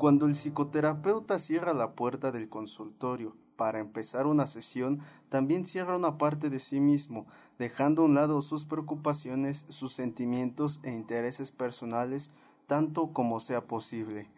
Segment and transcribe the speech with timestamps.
[0.00, 6.16] Cuando el psicoterapeuta cierra la puerta del consultorio para empezar una sesión, también cierra una
[6.16, 7.26] parte de sí mismo,
[7.58, 12.32] dejando a un lado sus preocupaciones, sus sentimientos e intereses personales,
[12.66, 14.30] tanto como sea posible.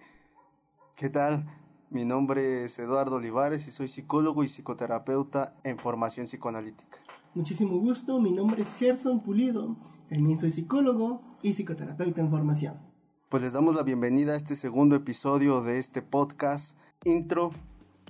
[0.97, 1.47] ¿Qué tal?
[1.91, 6.99] Mi nombre es Eduardo Olivares y soy psicólogo y psicoterapeuta en formación psicoanalítica.
[7.37, 9.77] Muchísimo gusto, mi nombre es Gerson Pulido,
[10.09, 12.92] también soy psicólogo y psicoterapeuta en formación.
[13.33, 17.51] Pues les damos la bienvenida a este segundo episodio de este podcast, Intro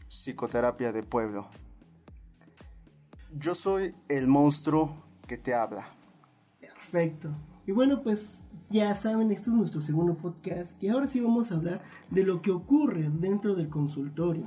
[0.08, 1.46] Psicoterapia de Pueblo.
[3.32, 4.96] Yo soy el monstruo
[5.28, 5.86] que te habla.
[6.60, 7.28] Perfecto.
[7.68, 11.54] Y bueno, pues ya saben, este es nuestro segundo podcast y ahora sí vamos a
[11.54, 11.80] hablar
[12.10, 14.46] de lo que ocurre dentro del consultorio.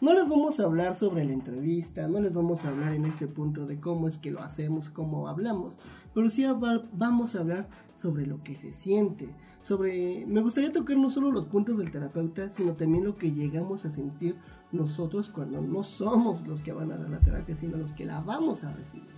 [0.00, 3.26] No les vamos a hablar sobre la entrevista, no les vamos a hablar en este
[3.26, 5.74] punto de cómo es que lo hacemos, cómo hablamos,
[6.14, 6.46] pero sí
[6.94, 9.28] vamos a hablar sobre lo que se siente,
[9.64, 10.24] sobre...
[10.26, 13.90] Me gustaría tocar no solo los puntos del terapeuta, sino también lo que llegamos a
[13.90, 14.36] sentir
[14.70, 18.20] nosotros cuando no somos los que van a dar la terapia, sino los que la
[18.20, 19.08] vamos a recibir.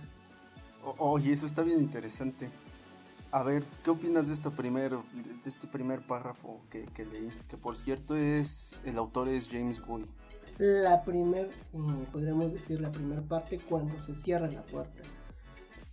[0.97, 2.49] Oye, eso está bien interesante.
[3.31, 7.29] A ver, ¿qué opinas de este primer, de este primer párrafo que, que leí?
[7.49, 10.05] Que por cierto es, el autor es James Guy.
[10.59, 15.01] La primer, eh, podríamos decir la primera parte cuando se cierra la puerta.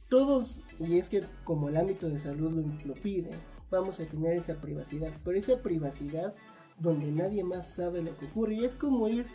[0.09, 3.31] Todos, y es que como el ámbito de salud lo, lo pide,
[3.71, 6.35] vamos a tener esa privacidad, pero esa privacidad
[6.79, 9.27] donde nadie más sabe lo que ocurre y es como ir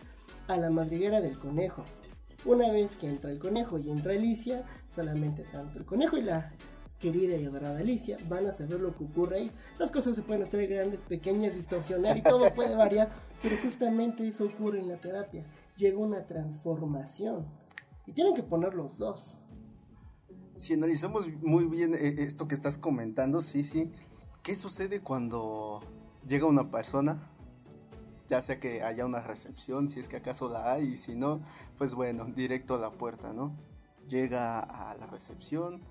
[0.48, 1.84] a la madriguera del conejo.
[2.46, 6.52] Una vez que entra el conejo y entra Alicia, solamente tanto el conejo y la
[7.00, 9.52] querida y adorada Alicia van a saber lo que ocurre ahí.
[9.78, 14.46] Las cosas se pueden hacer grandes, pequeñas, distorsionar y todo puede variar, pero justamente eso
[14.46, 15.46] ocurre en la terapia.
[15.78, 17.46] Llega una transformación
[18.06, 19.36] y tienen que poner los dos.
[20.56, 23.92] Si analizamos muy bien eh, esto que estás comentando, sí, sí,
[24.44, 25.82] ¿qué sucede cuando
[26.27, 27.30] llega una persona
[28.30, 31.42] ya sea que haya una recepción, si es que acaso la hay, y si no,
[31.77, 33.58] pues bueno, directo a la puerta, ¿no?
[34.08, 35.82] Llega a la recepción,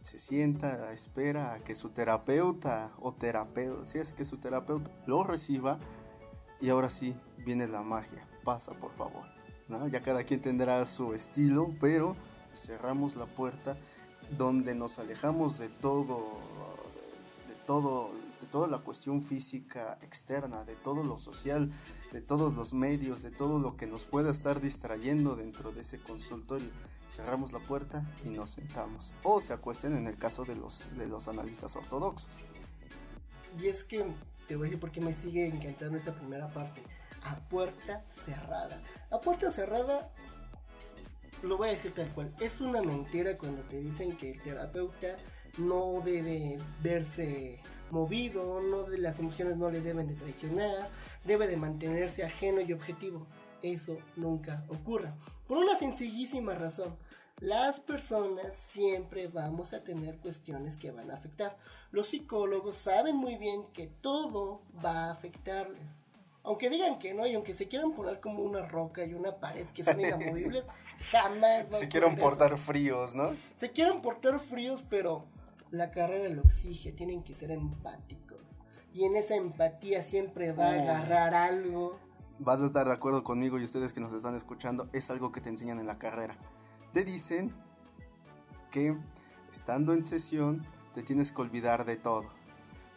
[0.00, 5.22] se sienta, espera a que su terapeuta o terapeuta, si es que su terapeuta lo
[5.22, 5.78] reciba,
[6.62, 9.26] y ahora sí viene la magia, pasa por favor,
[9.68, 9.86] ¿no?
[9.86, 12.16] Ya cada quien tendrá su estilo, pero
[12.54, 13.76] cerramos la puerta
[14.38, 16.38] donde nos alejamos de todo,
[17.64, 18.10] de todo
[18.52, 21.72] toda la cuestión física externa, de todo lo social,
[22.12, 25.98] de todos los medios, de todo lo que nos pueda estar distrayendo dentro de ese
[25.98, 26.68] consultorio.
[27.10, 29.12] Cerramos la puerta y nos sentamos.
[29.22, 32.40] O se acuesten en el caso de los, de los analistas ortodoxos.
[33.60, 34.04] Y es que
[34.46, 36.82] te voy a decir por qué me sigue encantando esa primera parte.
[37.22, 38.80] A puerta cerrada.
[39.10, 40.12] A puerta cerrada,
[41.42, 42.32] lo voy a decir tal cual.
[42.40, 45.16] Es una mentira cuando te dicen que el terapeuta
[45.58, 47.60] no debe verse
[47.90, 50.88] movido, no de las emociones no le deben de traicionar,
[51.24, 53.26] debe de mantenerse ajeno y objetivo.
[53.62, 55.10] Eso nunca ocurre.
[55.46, 56.96] Por una sencillísima razón.
[57.40, 61.56] Las personas siempre vamos a tener cuestiones que van a afectar.
[61.90, 66.04] Los psicólogos saben muy bien que todo va a afectarles.
[66.44, 69.66] Aunque digan que no, y aunque se quieran poner como una roca y una pared
[69.74, 70.64] que son inamovibles,
[71.10, 73.34] jamás van Se quieran portar fríos, ¿no?
[73.58, 75.24] Se quieren portar fríos, pero
[75.74, 78.38] la carrera lo exige, tienen que ser empáticos.
[78.92, 81.98] Y en esa empatía siempre va a agarrar algo.
[82.38, 85.40] Vas a estar de acuerdo conmigo y ustedes que nos están escuchando, es algo que
[85.40, 86.36] te enseñan en la carrera.
[86.92, 87.52] Te dicen
[88.70, 88.96] que
[89.50, 90.64] estando en sesión
[90.94, 92.26] te tienes que olvidar de todo.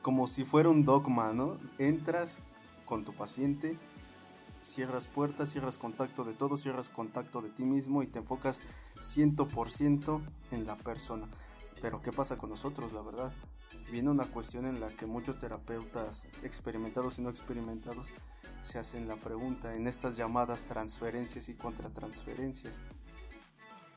[0.03, 1.57] Como si fuera un dogma, ¿no?
[1.79, 2.41] Entras
[2.85, 3.77] con tu paciente,
[4.61, 8.61] cierras puertas, cierras contacto de todo, cierras contacto de ti mismo y te enfocas
[8.99, 10.21] 100%
[10.51, 11.27] en la persona.
[11.81, 13.31] Pero ¿qué pasa con nosotros, la verdad?
[13.91, 18.13] Viene una cuestión en la que muchos terapeutas, experimentados y no experimentados,
[18.62, 22.81] se hacen la pregunta en estas llamadas transferencias y contratransferencias.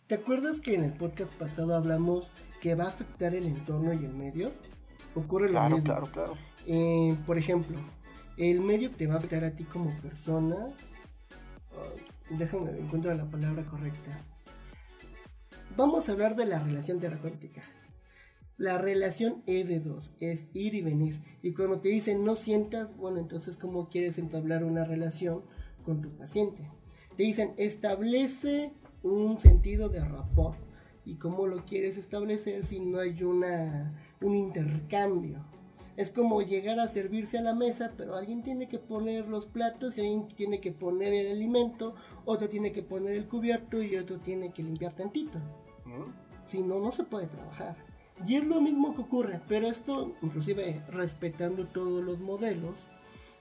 [0.06, 2.30] ¿Te acuerdas que en el podcast pasado hablamos
[2.60, 4.50] que va a afectar el entorno y el medio?
[5.14, 5.84] Ocurre lo claro, mismo.
[5.84, 6.36] Claro, claro,
[6.66, 7.78] eh, por ejemplo,
[8.36, 10.56] el medio te va a afectar a ti como persona.
[12.28, 14.24] déjame encontrar la palabra correcta
[15.76, 17.62] vamos a hablar de la relación terapéutica.
[18.56, 21.22] La relación es de dos, es ir y venir.
[21.42, 25.42] Y cuando te dicen no sientas, bueno, entonces ¿cómo quieres entablar una relación
[25.84, 26.70] con tu paciente?
[27.16, 30.58] Te dicen establece un sentido de rapport.
[31.06, 35.42] ¿Y cómo lo quieres establecer si no hay una, un intercambio?
[36.00, 39.98] Es como llegar a servirse a la mesa, pero alguien tiene que poner los platos
[39.98, 41.94] y alguien tiene que poner el alimento,
[42.24, 45.38] otro tiene que poner el cubierto y otro tiene que limpiar tantito.
[46.46, 47.76] Si no, no se puede trabajar.
[48.26, 52.76] Y es lo mismo que ocurre, pero esto, inclusive respetando todos los modelos,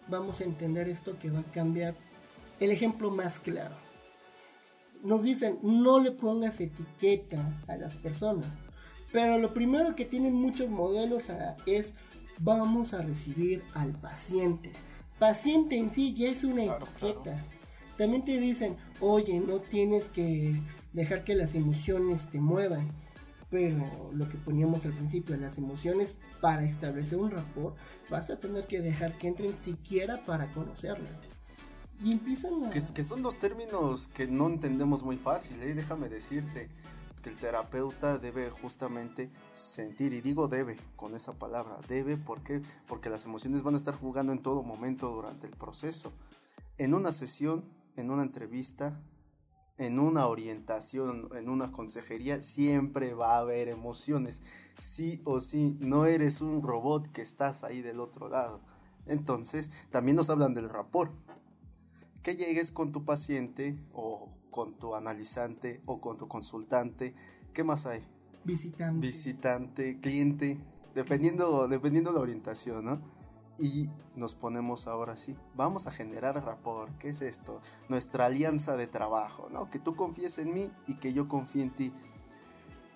[0.09, 1.95] vamos a entender esto que va a cambiar
[2.59, 3.75] el ejemplo más claro.
[5.01, 8.49] Nos dicen, no le pongas etiqueta a las personas.
[9.13, 11.23] Pero lo primero que tienen muchos modelos
[11.65, 11.93] es
[12.39, 14.71] vamos a recibir al paciente.
[15.19, 17.43] Paciente en sí ya es una etiqueta.
[17.97, 20.55] También te dicen, oye, no tienes que
[20.93, 22.89] dejar que las emociones te muevan.
[23.49, 27.75] Pero lo que poníamos al principio, las emociones para establecer un rapport,
[28.09, 31.11] vas a tener que dejar que entren siquiera para conocerlas.
[32.01, 32.69] Y empiezan a...
[32.69, 35.73] Que, que son dos términos que no entendemos muy fácil, ¿eh?
[35.73, 36.69] déjame decirte
[37.19, 43.09] que el terapeuta debe justamente sentir, y digo debe con esa palabra, debe porque, porque
[43.09, 46.11] las emociones van a estar jugando en todo momento durante el proceso.
[46.77, 48.99] En una sesión, en una entrevista,
[49.77, 54.41] en una orientación, en una consejería, siempre va a haber emociones.
[54.77, 58.59] Sí o sí, no eres un robot que estás ahí del otro lado.
[59.05, 61.13] Entonces, también nos hablan del rapport.
[62.23, 67.13] Que llegues con tu paciente o con tu analizante o con tu consultante.
[67.53, 68.01] ¿Qué más hay?
[68.43, 69.07] Visitante.
[69.07, 70.57] Visitante, cliente,
[70.95, 73.01] dependiendo, dependiendo la orientación, ¿no?
[73.57, 76.97] Y nos ponemos ahora sí, vamos a generar rapport.
[76.97, 77.61] ¿Qué es esto?
[77.89, 79.69] Nuestra alianza de trabajo, ¿no?
[79.69, 81.93] Que tú confíes en mí y que yo confíe en ti.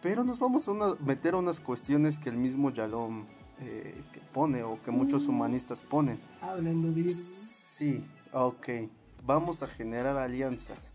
[0.02, 3.26] Pero nos vamos a meter a unas cuestiones que el mismo Yalom
[3.60, 4.02] eh,
[4.34, 5.30] pone o que muchos mm.
[5.30, 6.20] humanistas ponen.
[6.42, 7.10] Hablando de...
[7.10, 8.68] Sí, ok.
[9.26, 10.94] Vamos a generar alianzas.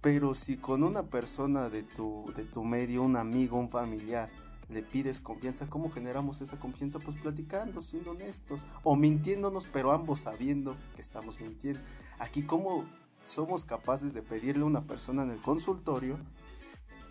[0.00, 4.30] Pero si con una persona de tu, de tu medio, un amigo, un familiar,
[4.70, 6.98] le pides confianza, ¿cómo generamos esa confianza?
[7.00, 11.80] Pues platicando, siendo honestos, o mintiéndonos, pero ambos sabiendo que estamos mintiendo.
[12.18, 12.84] Aquí, ¿cómo
[13.24, 16.18] somos capaces de pedirle a una persona en el consultorio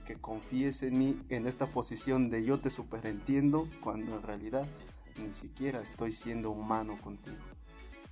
[0.05, 4.65] que confíes en mí en esta posición de yo te superentiendo, cuando en realidad
[5.23, 7.37] ni siquiera estoy siendo humano contigo?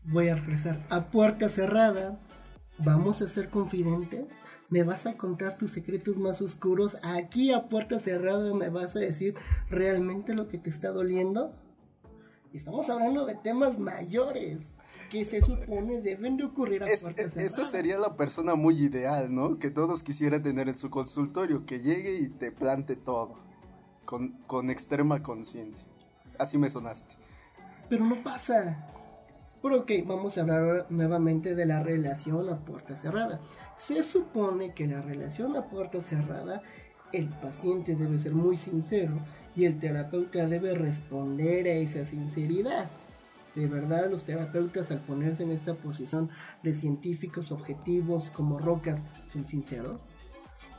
[0.04, 2.20] Voy a regresar a puerta cerrada.
[2.78, 4.28] ¿Vamos a ser confidentes?
[4.70, 9.00] Me vas a contar tus secretos más oscuros aquí a puerta cerrada, me vas a
[9.00, 9.36] decir
[9.70, 11.54] realmente lo que te está doliendo.
[12.54, 14.62] Estamos hablando de temas mayores
[15.10, 17.46] que se supone deben de ocurrir a puerta cerrada.
[17.46, 19.58] Esa sería la persona muy ideal, ¿no?
[19.60, 23.36] Que todos quisieran tener en su consultorio, que llegue y te plante todo,
[24.06, 25.88] con, con extrema conciencia.
[26.38, 27.16] Así me sonaste.
[27.90, 28.86] Pero no pasa.
[29.62, 33.40] Pero ok, vamos a hablar nuevamente de la relación a puerta cerrada.
[33.78, 36.62] Se supone que la relación a puerta cerrada,
[37.14, 39.20] el paciente debe ser muy sincero
[39.56, 42.90] y el terapeuta debe responder a esa sinceridad.
[43.56, 46.30] De verdad, los terapeutas al ponerse en esta posición
[46.64, 49.02] de científicos objetivos como rocas,
[49.32, 50.00] ¿son sinceros?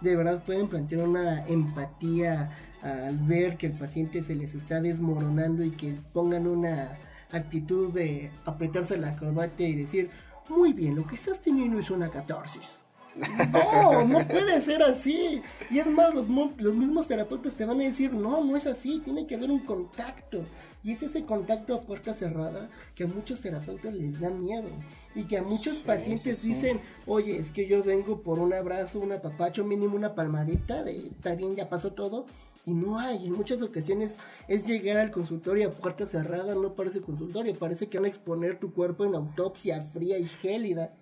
[0.00, 2.52] De verdad pueden plantear una empatía
[2.82, 6.96] al ver que el paciente se les está desmoronando y que pongan una
[7.32, 10.10] actitud de apretarse la corbata y decir,
[10.48, 12.87] muy bien, lo que estás teniendo es una catarsis.
[13.16, 15.42] No, no puede ser así.
[15.70, 19.00] Y es más, los, los mismos terapeutas te van a decir, no, no es así,
[19.04, 20.42] tiene que haber un contacto.
[20.82, 24.68] Y es ese contacto a puerta cerrada que a muchos terapeutas les da miedo.
[25.14, 29.12] Y que a muchos pacientes dicen, oye, es que yo vengo por un abrazo, un
[29.12, 32.26] apapacho, mínimo una palmadita, de está bien, ya pasó todo.
[32.66, 34.16] Y no hay, en muchas ocasiones
[34.46, 38.60] es llegar al consultorio a puerta cerrada, no parece consultorio, parece que van a exponer
[38.60, 40.92] tu cuerpo en autopsia fría y gélida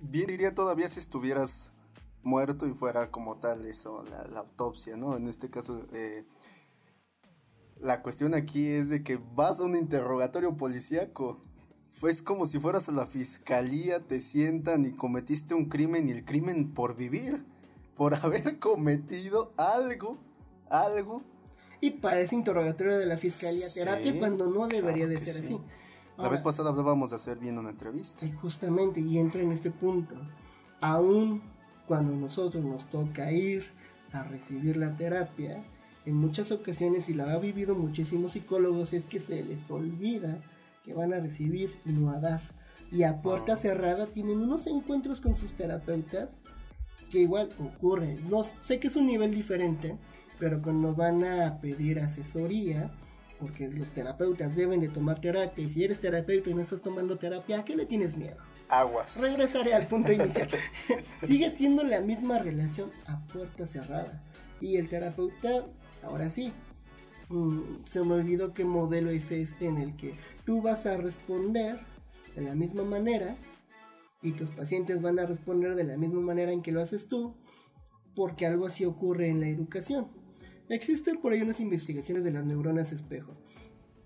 [0.00, 1.72] bien diría todavía si estuvieras
[2.22, 5.16] muerto y fuera como tal eso, la, autopsia, ¿no?
[5.16, 6.24] En este caso, eh,
[7.80, 11.40] la cuestión aquí es de que vas a un interrogatorio policíaco.
[11.92, 16.24] Fue como si fueras a la fiscalía, te sientan y cometiste un crimen y el
[16.24, 17.44] crimen por vivir,
[17.94, 20.18] por haber cometido algo,
[20.68, 21.22] algo.
[21.82, 25.58] Y parece interrogatorio de la fiscalía terapia cuando no debería de ser así.
[26.22, 28.26] La vez pasada hablábamos de hacer bien una entrevista.
[28.26, 30.14] Y justamente, y entra en este punto.
[30.80, 31.42] Aún
[31.86, 33.64] cuando nosotros nos toca ir
[34.12, 35.62] a recibir la terapia,
[36.04, 40.38] en muchas ocasiones, y la ha vivido muchísimos psicólogos, es que se les olvida
[40.84, 42.42] que van a recibir y no a dar.
[42.92, 43.56] Y a puerta ah.
[43.56, 46.30] cerrada tienen unos encuentros con sus terapeutas
[47.10, 48.18] que igual ocurre.
[48.28, 49.96] No, sé que es un nivel diferente,
[50.38, 52.90] pero cuando van a pedir asesoría,
[53.40, 57.16] porque los terapeutas deben de tomar terapia y si eres terapeuta y no estás tomando
[57.16, 58.36] terapia, ¿a qué le tienes miedo?
[58.68, 59.18] Aguas.
[59.18, 60.48] Regresaré al punto inicial.
[61.26, 64.22] Sigue siendo la misma relación a puerta cerrada.
[64.60, 65.66] Y el terapeuta,
[66.02, 66.52] ahora sí,
[67.30, 71.80] mm, se me olvidó qué modelo es este en el que tú vas a responder
[72.36, 73.36] de la misma manera
[74.22, 77.34] y tus pacientes van a responder de la misma manera en que lo haces tú,
[78.14, 80.08] porque algo así ocurre en la educación.
[80.70, 83.32] Existen por ahí unas investigaciones de las neuronas espejo.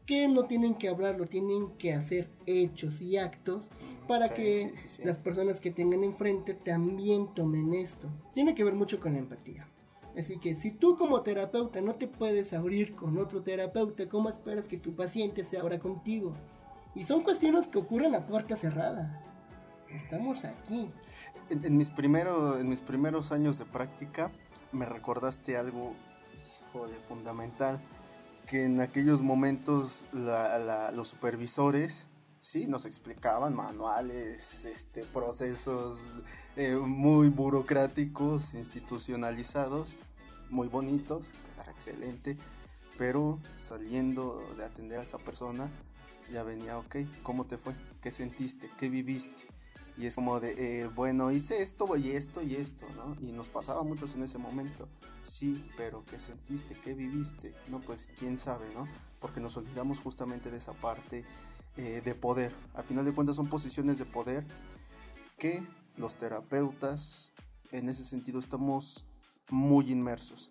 [0.07, 3.71] que no tienen que hablarlo, tienen que hacer hechos y actos
[4.07, 5.03] para que sí, sí, sí.
[5.03, 8.11] las personas que tengan enfrente también tomen esto.
[8.35, 9.67] Tiene que ver mucho con la empatía.
[10.15, 14.69] Así que si tú como terapeuta no te puedes abrir con otro terapeuta, ¿cómo esperas
[14.69, 16.35] que tu paciente se abra contigo?
[16.95, 19.23] Y son cuestiones que ocurren a puerta cerrada.
[19.91, 20.91] Estamos aquí.
[21.49, 24.31] En, en mis primero- en mis primeros años de práctica
[24.71, 25.95] me recordaste algo
[26.83, 27.81] de fundamental,
[28.47, 32.07] que en aquellos momentos los supervisores
[32.41, 36.13] sí nos explicaban manuales, este, procesos
[36.57, 39.95] eh, muy burocráticos, institucionalizados,
[40.51, 42.37] muy bonitos, era excelente,
[42.99, 45.71] pero saliendo de atender a esa persona
[46.33, 47.75] ya venía, ok, ¿cómo te fue?
[48.03, 48.69] ¿Qué sentiste?
[48.79, 49.54] ¿Qué viviste?
[49.97, 53.17] Y es como de, eh, bueno, hice esto y esto y esto, ¿no?
[53.21, 54.89] Y nos pasaba a muchos en ese momento.
[55.23, 56.77] Sí, pero ¿qué sentiste?
[56.83, 57.55] ¿Qué viviste?
[57.69, 58.89] No, pues quién sabe, ¿no?
[59.21, 61.25] Porque nos olvidamos justamente de esa parte
[61.77, 62.53] eh, de poder.
[62.75, 64.45] A final de cuentas son posiciones de poder
[65.39, 65.63] que
[65.97, 67.33] los terapeutas
[67.71, 69.07] en ese sentido estamos
[69.49, 70.51] muy inmersos.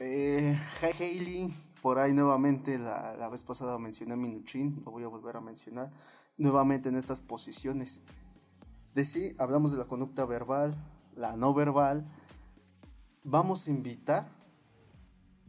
[0.00, 5.08] Eh, Hailey, por ahí nuevamente la, la vez pasada mencioné a Minuchin, lo voy a
[5.08, 5.92] volver a mencionar
[6.36, 8.00] nuevamente en estas posiciones.
[8.94, 10.74] De sí, hablamos de la conducta verbal,
[11.16, 12.06] la no verbal.
[13.24, 14.28] Vamos a invitar,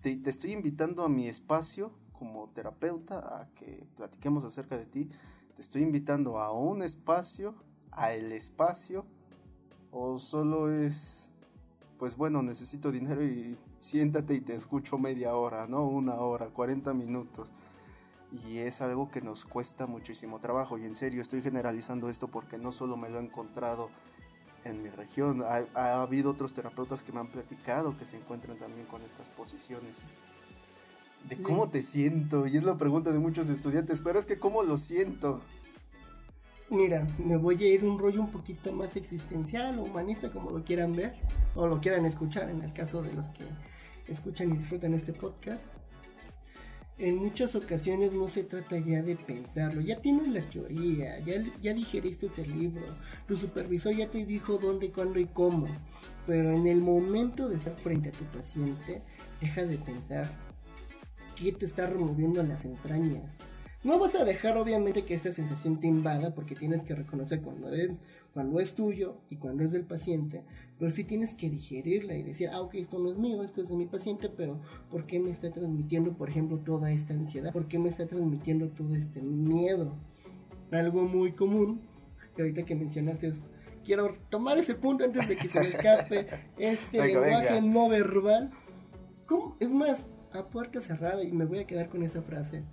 [0.02, 5.10] te, te estoy invitando a mi espacio como terapeuta a que platiquemos acerca de ti.
[5.56, 7.56] Te estoy invitando a un espacio,
[7.92, 9.06] a el espacio,
[9.92, 11.32] o solo es,
[12.00, 15.86] pues bueno, necesito dinero y siéntate y te escucho media hora, ¿no?
[15.86, 17.52] Una hora, 40 minutos
[18.34, 22.58] y es algo que nos cuesta muchísimo trabajo y en serio estoy generalizando esto porque
[22.58, 23.90] no solo me lo he encontrado
[24.66, 28.58] en mi región, ha, ha habido otros terapeutas que me han platicado que se encuentran
[28.58, 30.04] también con estas posiciones.
[31.28, 34.64] De cómo te siento, y es la pregunta de muchos estudiantes, pero es que cómo
[34.64, 35.42] lo siento.
[36.70, 40.64] Mira, me voy a ir un rollo un poquito más existencial o humanista, como lo
[40.64, 41.14] quieran ver,
[41.56, 43.46] o lo quieran escuchar, en el caso de los que
[44.08, 45.66] escuchan y disfrutan este podcast.
[47.00, 51.74] En muchas ocasiones no se trata ya de pensarlo, ya tienes la teoría, ya, ya
[51.74, 52.86] digeriste ese libro,
[53.28, 55.68] tu supervisor ya te dijo dónde, cuándo y cómo,
[56.28, 59.02] pero en el momento de estar frente a tu paciente,
[59.42, 60.30] deja de pensar
[61.36, 63.34] qué te está removiendo las entrañas.
[63.84, 67.74] No vas a dejar obviamente que esta sensación te invada porque tienes que reconocer cuando
[67.74, 67.90] es,
[68.34, 70.46] cuando es tuyo y cuando es del paciente,
[70.80, 73.70] pero sí tienes que digerirla y decir, ah, ok, esto no es mío, esto es
[73.70, 77.54] de mi paciente, pero ¿por qué me está transmitiendo, por ejemplo, toda esta ansiedad?
[77.54, 79.94] ¿Por qué me está transmitiendo todo este miedo?
[80.72, 81.82] Algo muy común,
[82.36, 83.42] que ahorita que mencionaste es,
[83.86, 86.28] quiero tomar ese punto antes de que se me escape
[86.58, 87.74] este Venga, lenguaje venga.
[87.74, 88.52] no verbal.
[89.28, 89.56] ¿Cómo?
[89.60, 92.64] Es más, a puerta cerrada, y me voy a quedar con esa frase,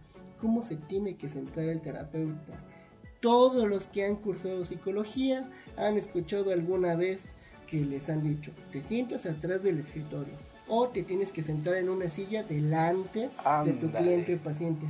[0.40, 2.64] ¿cómo se tiene que sentar el terapeuta?
[3.20, 7.28] Todos los que han cursado psicología han escuchado alguna vez
[7.70, 10.34] que les han dicho, te sientas atrás del escritorio
[10.68, 13.30] o te tienes que sentar en una silla delante
[13.64, 14.86] de tu cliente o paciente.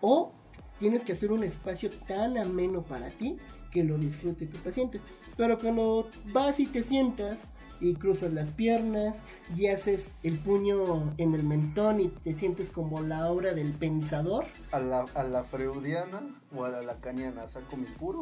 [0.00, 0.32] O
[0.78, 3.36] tienes que hacer un espacio tan ameno para ti
[3.70, 5.00] que lo disfrute tu paciente.
[5.36, 7.40] Pero cuando vas y te sientas
[7.80, 9.16] y cruzas las piernas
[9.56, 14.46] y haces el puño en el mentón y te sientes como la obra del pensador,
[14.70, 16.20] A la, a la freudiana
[16.54, 18.20] o a la lacaniana, saco mi puro.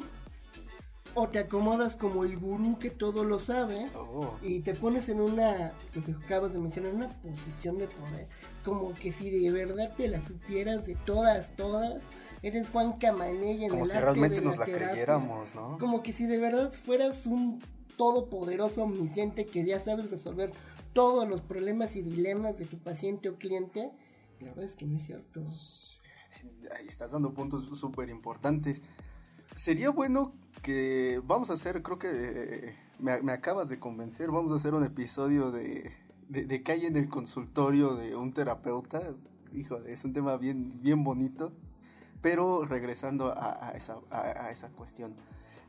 [1.15, 4.37] O te acomodas como el gurú que todo lo sabe Oh.
[4.43, 8.29] y te pones en una, lo que acabas de mencionar, una posición de poder,
[8.65, 12.03] como que si de verdad te la supieras de todas, todas,
[12.43, 15.79] eres Juan Camanella en Como el si arte realmente de nos la creyéramos, ¿no?
[15.79, 17.61] Como que si de verdad fueras un
[17.97, 20.53] todopoderoso omnisciente que ya sabes resolver
[20.93, 23.91] todos los problemas y dilemas de tu paciente o cliente.
[24.41, 25.43] La verdad es que no es cierto.
[26.77, 28.83] Ahí estás dando puntos súper importantes.
[29.59, 34.53] Sería bueno que vamos a hacer, creo que eh, me, me acabas de convencer, vamos
[34.53, 35.97] a hacer un episodio de,
[36.29, 39.03] de, de hay en el consultorio de un terapeuta.
[39.53, 41.53] Híjole, es un tema bien, bien bonito.
[42.23, 45.17] Pero regresando a, a esa, a, a esa cuestión.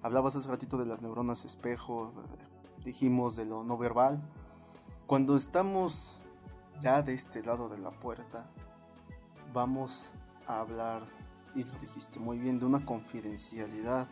[0.03, 4.21] Hablabas hace ratito de las neuronas espejo, eh, dijimos de lo no verbal.
[5.07, 6.21] Cuando estamos
[6.79, 8.51] ya de este lado de la puerta,
[9.51, 10.13] vamos
[10.45, 11.07] a hablar,
[11.55, 14.07] y lo dijiste muy bien, de una confidencialidad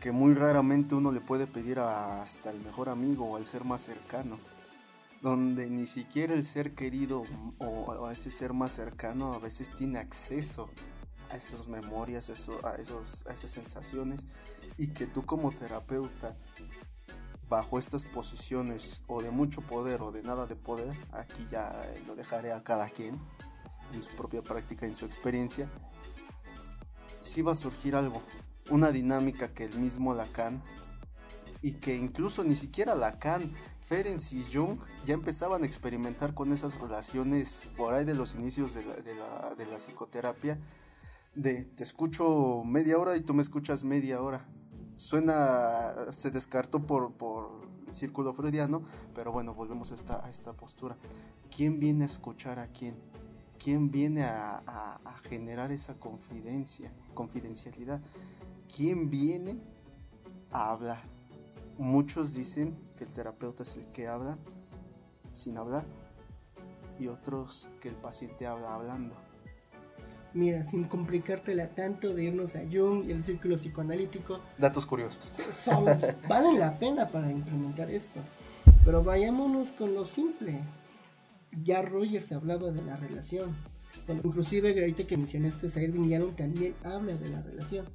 [0.00, 3.64] que muy raramente uno le puede pedir a hasta el mejor amigo o al ser
[3.64, 4.38] más cercano,
[5.22, 7.22] donde ni siquiera el ser querido
[7.58, 10.68] o, ese ser más cercano a veces tiene acceso
[11.30, 14.26] a esas memorias, eso- a, esos, a esas sensaciones,
[14.76, 16.36] y que tú como terapeuta,
[17.48, 22.14] bajo estas posiciones o de mucho poder o de nada de poder, aquí ya lo
[22.16, 23.18] dejaré a cada quien,
[23.94, 25.68] en su propia práctica, en su experiencia,
[27.20, 28.22] sí va a surgir algo,
[28.70, 30.62] una dinámica que el mismo Lacan
[31.62, 33.50] y que incluso ni siquiera Lacan,
[33.86, 38.74] Ferenc y Jung ya empezaban a experimentar con esas relaciones por ahí de los inicios
[38.74, 40.58] de la, de la psicoterapia,
[41.36, 44.44] de te escucho media hora y tú me escuchas media hora.
[44.96, 48.82] Suena, se descartó por, por el círculo freudiano,
[49.14, 50.96] pero bueno, volvemos a esta, a esta postura.
[51.54, 52.96] ¿Quién viene a escuchar a quién?
[53.62, 54.62] ¿Quién viene a,
[55.04, 58.00] a generar esa confidencia, confidencialidad?
[58.74, 59.58] ¿Quién viene
[60.50, 61.02] a hablar?
[61.78, 64.38] Muchos dicen que el terapeuta es el que habla
[65.32, 65.84] sin hablar
[66.98, 69.14] y otros que el paciente habla hablando.
[70.32, 74.40] Mira, sin complicártela tanto de irnos a Jung y el círculo psicoanalítico.
[74.58, 75.32] Datos curiosos.
[75.64, 75.84] Son,
[76.28, 78.20] valen la pena para implementar esto.
[78.84, 80.60] Pero vayámonos con lo simple.
[81.62, 83.56] Ya Rogers hablaba de la relación.
[84.08, 87.86] inclusive ahorita que mencionaste a Irving Yalom también habla de la relación.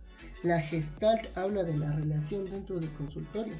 [0.43, 3.55] La Gestalt habla de la relación dentro del consultorio.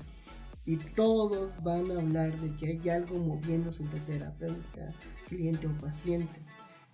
[0.65, 4.93] Y todos van a hablar de que hay algo moviéndose entre terapeuta,
[5.27, 6.39] cliente o paciente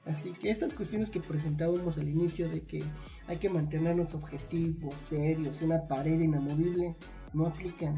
[0.07, 2.81] Así que estas cuestiones que presentábamos al inicio de que
[3.27, 6.95] hay que mantenernos objetivos, serios, una pared inamovible,
[7.33, 7.97] no aplican.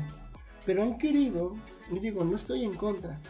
[0.66, 1.56] Pero han querido,
[1.92, 3.22] y digo, no estoy en contra,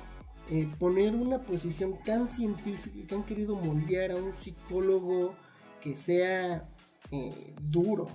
[0.51, 5.35] eh, poner una posición tan científica que han querido moldear a un psicólogo
[5.79, 6.67] que sea
[7.11, 8.07] eh, duro,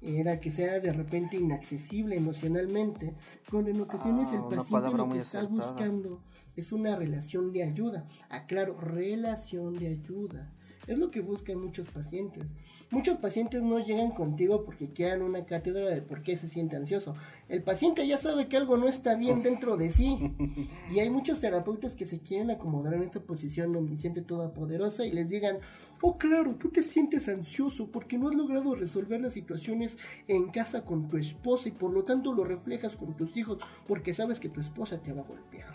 [0.00, 3.14] era que sea de repente inaccesible emocionalmente,
[3.50, 6.22] cuando en ocasiones el ah, paciente lo que está buscando
[6.54, 8.06] es una relación de ayuda.
[8.28, 10.52] Aclaro, relación de ayuda.
[10.86, 12.44] Es lo que buscan muchos pacientes.
[12.90, 17.14] Muchos pacientes no llegan contigo porque quieran una cátedra de por qué se siente ansioso.
[17.48, 20.32] El paciente ya sabe que algo no está bien dentro de sí.
[20.92, 25.28] Y hay muchos terapeutas que se quieren acomodar en esta posición omnisciente poderosa y les
[25.28, 25.58] digan,
[26.00, 30.84] oh claro, tú te sientes ansioso porque no has logrado resolver las situaciones en casa
[30.84, 34.48] con tu esposa y por lo tanto lo reflejas con tus hijos porque sabes que
[34.48, 35.74] tu esposa te va a golpear.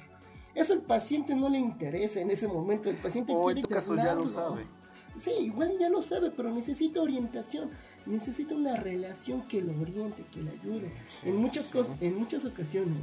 [0.55, 2.89] Eso al paciente no le interesa en ese momento.
[2.89, 4.65] El paciente o en tu caso ya lo sabe.
[5.19, 7.69] Sí, igual ya lo sabe, pero necesita orientación.
[8.05, 10.91] Necesita una relación que lo oriente, que le ayude.
[11.23, 12.97] en, muchas cosas, en muchas ocasiones,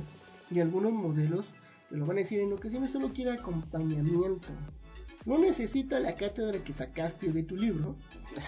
[0.51, 1.53] y algunos modelos,
[1.91, 4.49] te lo van a decir, en ocasiones solo quiere acompañamiento.
[5.25, 7.97] No necesita la cátedra que sacaste de tu libro.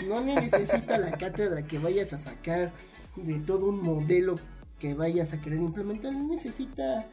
[0.08, 2.72] No necesita la cátedra que vayas a sacar
[3.16, 4.36] de todo un modelo
[4.78, 6.12] que vayas a querer implementar.
[6.14, 7.06] Necesita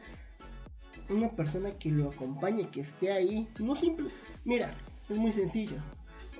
[1.10, 3.48] una persona que lo acompañe, que esté ahí.
[3.58, 4.08] No simple.
[4.44, 4.74] Mira,
[5.08, 5.76] es muy sencillo.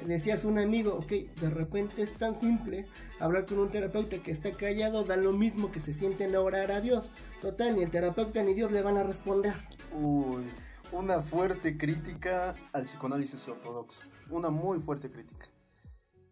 [0.06, 2.86] Decías un amigo, ok, de repente es tan simple
[3.20, 6.70] hablar con un terapeuta que está callado, da lo mismo que se sienten a orar
[6.70, 7.06] a Dios.
[7.42, 9.54] Total, ni el terapeuta ni Dios le van a responder.
[9.92, 10.44] Uy,
[10.92, 14.00] una fuerte crítica al psicoanálisis ortodoxo.
[14.30, 15.46] Una muy fuerte crítica.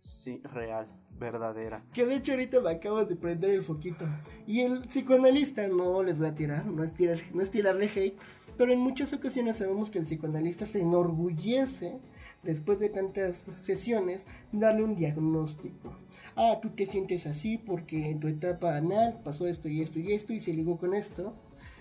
[0.01, 1.83] Sí, real, verdadera.
[1.93, 4.07] Que de hecho ahorita me acabas de prender el foquito.
[4.47, 8.17] Y el psicoanalista no les va a tirar, no es, tirar, no es tirarle hate,
[8.57, 11.99] pero en muchas ocasiones sabemos que el psicoanalista se enorgullece,
[12.43, 15.97] después de tantas sesiones, darle un diagnóstico.
[16.37, 20.13] Ah, tú te sientes así porque en tu etapa anal pasó esto y esto y
[20.13, 21.35] esto y se ligó con esto.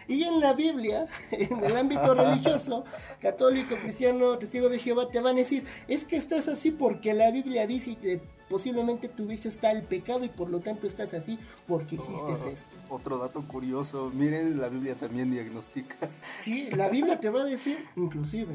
[0.08, 2.86] Y en la Biblia, en el ámbito religioso,
[3.20, 7.32] católico, cristiano, testigo de Jehová, te van a decir, es que estás así porque la
[7.32, 12.14] Biblia dice que posiblemente tuviste tal pecado y por lo tanto estás así porque hiciste
[12.14, 12.76] oh, esto.
[12.90, 15.96] Otro dato curioso, miren, la Biblia también diagnostica.
[16.42, 18.54] Sí, la Biblia te va a decir, inclusive,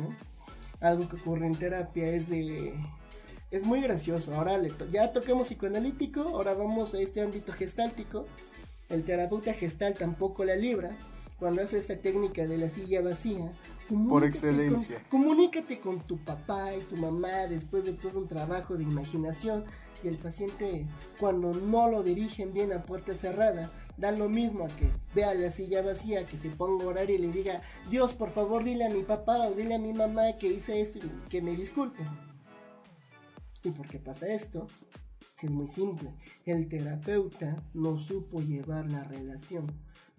[0.81, 2.75] algo que ocurre en terapia es de...
[3.51, 4.33] Es muy gracioso.
[4.35, 8.27] Ahora le ya tocamos psicoanalítico, ahora vamos a este ámbito gestáltico.
[8.88, 10.97] El terapeuta gestal tampoco la libra
[11.40, 13.53] cuando hace esta técnica de la silla vacía.
[14.09, 15.03] Por excelencia.
[15.11, 19.64] comunícate con tu papá y tu mamá después de todo un trabajo de imaginación
[20.02, 20.86] y el paciente
[21.18, 25.50] cuando no lo dirigen bien a puerta cerrada, da lo mismo a que vea la
[25.50, 28.90] silla vacía, que se ponga a orar y le diga, Dios, por favor, dile a
[28.90, 32.06] mi papá o dile a mi mamá que hice esto y que me disculpen.
[33.62, 34.66] ¿Y por qué pasa esto?
[35.42, 36.14] Es muy simple.
[36.46, 39.66] El terapeuta no supo llevar la relación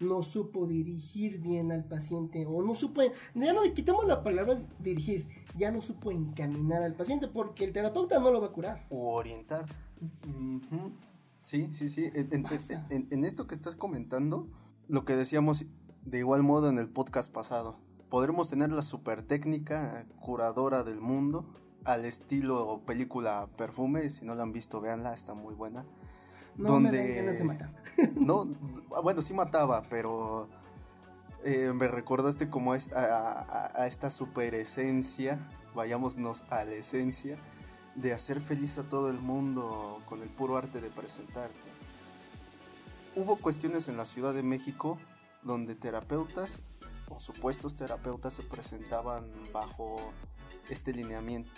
[0.02, 3.02] no supo dirigir bien al paciente o no supo,
[3.34, 8.18] ya no quitamos la palabra dirigir, ya no supo encaminar al paciente porque el terapeuta
[8.18, 8.86] no lo va a curar.
[8.90, 9.66] O orientar.
[11.40, 12.10] Sí, sí, sí.
[12.14, 14.48] En, esto que estás comentando,
[14.88, 15.64] lo que decíamos
[16.04, 17.78] de igual modo en el podcast pasado,
[18.10, 21.46] podremos tener la super técnica curadora del mundo
[21.84, 25.84] al estilo película Perfume, si no la han visto, véanla, está muy buena
[26.56, 27.36] no donde...
[27.38, 27.70] me matar.
[28.14, 28.46] no,
[29.02, 30.48] bueno, sí mataba, pero
[31.44, 32.78] eh, me recordaste como a,
[33.74, 35.38] a, esta super esencia,
[35.74, 37.38] vayámonos a la esencia,
[37.94, 41.56] de hacer feliz a todo el mundo con el puro arte de presentarte.
[43.14, 44.98] Hubo cuestiones en la Ciudad de México
[45.42, 46.62] donde terapeutas
[47.10, 49.96] o supuestos terapeutas se presentaban bajo
[50.70, 51.50] este lineamiento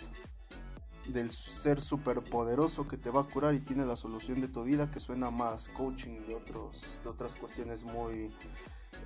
[1.07, 4.91] del ser superpoderoso que te va a curar y tiene la solución de tu vida,
[4.91, 8.31] que suena más coaching de, otros, de otras cuestiones muy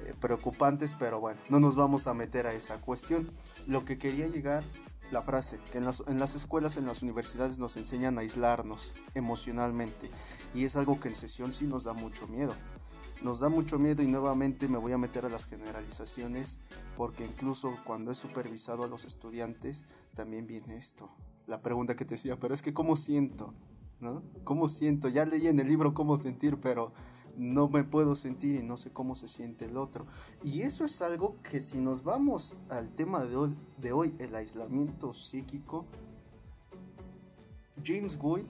[0.06, 3.32] eh, preocupantes, pero bueno, no nos vamos a meter a esa cuestión.
[3.68, 4.64] Lo que quería llegar,
[5.12, 8.94] la frase, que en las, en las escuelas, en las universidades nos enseñan a aislarnos
[9.14, 10.10] emocionalmente
[10.54, 12.54] y es algo que en sesión sí nos da mucho miedo.
[13.22, 16.60] Nos da mucho miedo y nuevamente me voy a meter a las generalizaciones
[16.96, 19.84] porque incluso cuando he supervisado a los estudiantes
[20.14, 21.10] también viene esto
[21.50, 23.54] la pregunta que te decía, pero es que ¿cómo siento?
[24.00, 24.22] ¿No?
[24.46, 25.10] ¿Cómo siento?
[25.10, 26.94] Ya leí en el libro cómo sentir, pero
[27.36, 30.06] no me puedo sentir y no sé cómo se siente el otro.
[30.44, 34.36] Y eso es algo que si nos vamos al tema de hoy, de hoy el
[34.36, 35.86] aislamiento psíquico,
[37.84, 38.46] James Guy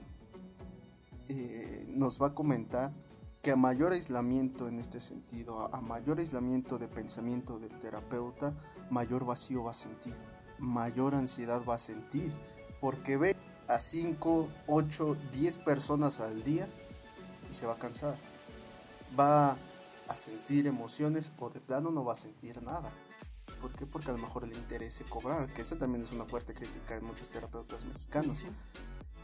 [1.28, 2.92] eh, nos va a comentar
[3.42, 8.54] que a mayor aislamiento en este sentido, a mayor aislamiento de pensamiento del terapeuta,
[8.90, 10.14] mayor vacío va a sentir,
[10.58, 12.32] mayor ansiedad va a sentir
[12.80, 13.36] porque ve
[13.68, 16.68] a 5, 8, 10 personas al día
[17.50, 18.16] y se va a cansar.
[19.18, 19.56] Va
[20.08, 22.90] a sentir emociones o de plano no va a sentir nada.
[23.60, 23.86] ¿Por qué?
[23.86, 27.00] Porque a lo mejor le interese cobrar, que esa también es una fuerte crítica de
[27.00, 28.44] muchos terapeutas mexicanos.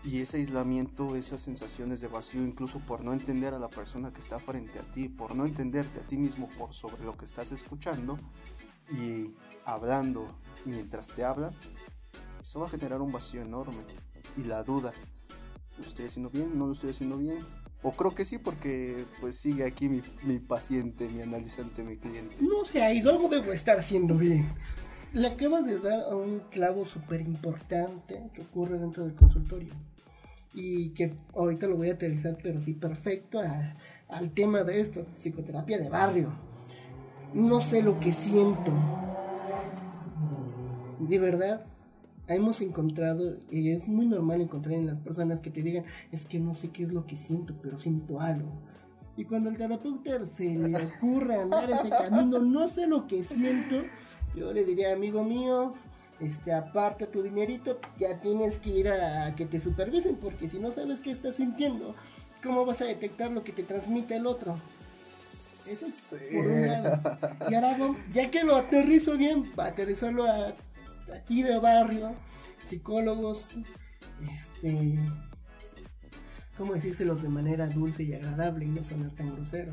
[0.05, 4.21] Y ese aislamiento, esas sensaciones de vacío, incluso por no entender a la persona que
[4.21, 7.51] está frente a ti, por no entenderte a ti mismo por sobre lo que estás
[7.51, 8.17] escuchando
[8.93, 10.29] y hablando
[10.65, 11.55] mientras te hablan,
[12.47, 13.83] eso va a generar un vacío enorme.
[14.37, 14.93] Y la duda,
[15.79, 16.57] ¿lo estoy haciendo bien?
[16.57, 17.39] ¿No lo estoy haciendo bien?
[17.83, 22.37] O creo que sí, porque pues sigue aquí mi, mi paciente, mi analizante, mi cliente.
[22.41, 24.49] No se ha ido, algo debo estar haciendo bien.
[25.13, 29.75] Le acabas de dar a un clavo súper importante que ocurre dentro del consultorio.
[30.55, 33.41] Y que ahorita lo voy a aterrizar, pero sí perfecto
[34.09, 36.33] al tema de esto, psicoterapia de barrio.
[37.35, 38.73] No sé lo que siento.
[41.01, 41.67] De verdad,
[42.29, 46.39] hemos encontrado, y es muy normal encontrar en las personas que te digan, es que
[46.39, 48.51] no sé qué es lo que siento, pero siento algo.
[49.17, 53.83] Y cuando el terapeuta se le ocurre andar ese camino, no sé lo que siento,
[54.35, 55.73] yo le diría, amigo mío,
[56.21, 60.73] este, aparta tu dinerito, ya tienes que ir a, que te supervisen, porque si no
[60.73, 61.95] sabes qué estás sintiendo,
[62.43, 64.57] ¿cómo vas a detectar lo que te transmite el otro?
[64.99, 67.19] Eso es por un lado.
[67.51, 67.77] Y ahora,
[68.13, 70.53] ya que lo aterrizo bien, para aterrizarlo a
[71.15, 72.15] aquí de barrio,
[72.67, 73.45] psicólogos,
[74.33, 74.99] este,
[76.57, 79.73] ¿cómo decírselos de manera dulce y agradable y no sonar tan grosero?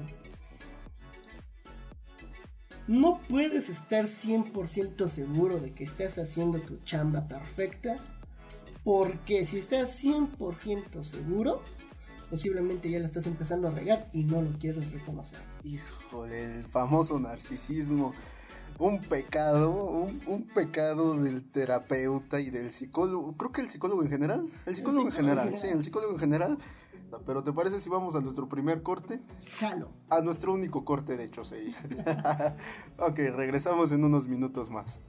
[2.87, 7.95] No puedes estar 100% seguro de que estás haciendo tu chamba perfecta,
[8.83, 11.61] porque si estás 100% seguro,
[12.29, 15.39] posiblemente ya la estás empezando a regar y no lo quieres reconocer.
[15.63, 18.13] Hijo del famoso narcisismo
[18.79, 23.35] un pecado, un, pecado del terapeuta y del psicólogo.
[23.37, 24.49] Creo que el psicólogo en general.
[24.65, 26.57] El psicólogo, en, general, sí, el psicólogo en general.
[27.25, 29.19] Pero ¿te parece si vamos a nuestro primer corte?
[29.59, 29.89] Jalo.
[30.09, 31.73] A nuestro único corte, de hecho, sí.
[32.97, 34.99] ok, regresamos en unos minutos más.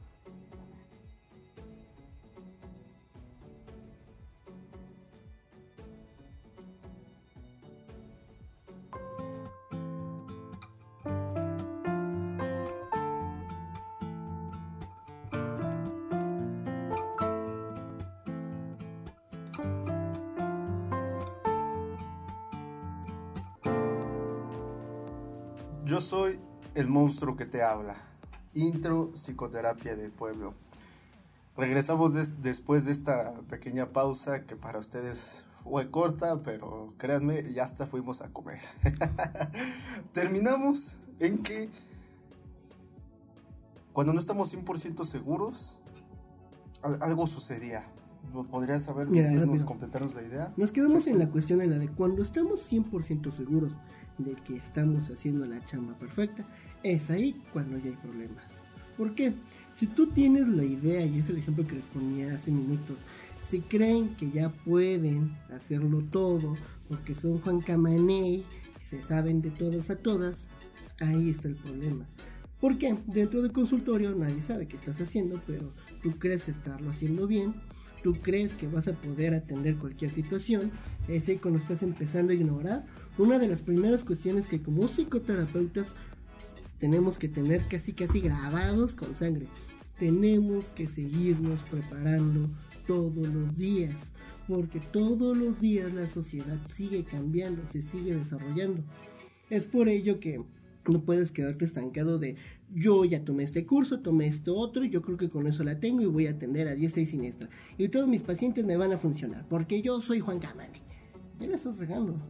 [26.84, 27.96] El monstruo que te habla.
[28.52, 30.52] Intro Psicoterapia de Pueblo.
[31.56, 37.86] Regresamos después de esta pequeña pausa que para ustedes fue corta, pero créanme, ya hasta
[37.86, 38.60] fuimos a comer.
[40.12, 41.70] Terminamos en que
[43.94, 45.80] cuando no estamos 100% seguros,
[46.82, 47.84] algo sucedía.
[48.50, 50.52] ¿Podrías saber, decirnos, completarnos la idea?
[50.56, 53.72] Nos quedamos en la cuestión en la de cuando estamos 100% seguros
[54.18, 56.44] de que estamos haciendo la chamba perfecta,
[56.84, 58.44] es ahí cuando ya hay problemas.
[58.96, 59.32] ¿Por qué?
[59.74, 62.98] Si tú tienes la idea, y es el ejemplo que les ponía hace minutos,
[63.44, 66.56] si creen que ya pueden hacerlo todo
[66.88, 68.44] porque son Juan Camaney
[68.88, 70.46] se saben de todas a todas,
[71.00, 72.06] ahí está el problema.
[72.60, 77.54] Porque dentro del consultorio nadie sabe qué estás haciendo, pero tú crees estarlo haciendo bien,
[78.02, 80.70] tú crees que vas a poder atender cualquier situación,
[81.08, 82.84] es ahí cuando estás empezando a ignorar
[83.18, 85.88] una de las primeras cuestiones que como psicoterapeutas
[86.84, 89.46] tenemos que tener casi casi grabados con sangre.
[89.98, 92.50] Tenemos que seguirnos preparando
[92.86, 93.94] todos los días.
[94.46, 98.84] porque todos los días la sociedad sigue cambiando, se sigue desarrollando.
[99.48, 100.44] Es por ello que
[100.86, 102.36] no puedes quedarte estancado de
[102.74, 105.80] yo ya tomé este curso, tomé esto otro, y yo creo que con eso la
[105.80, 107.48] tengo y voy a atender a diestra y siniestra.
[107.78, 110.82] Y todos mis pacientes me van a funcionar, porque yo soy Juan Camani.
[111.40, 112.20] Ya le estás regando.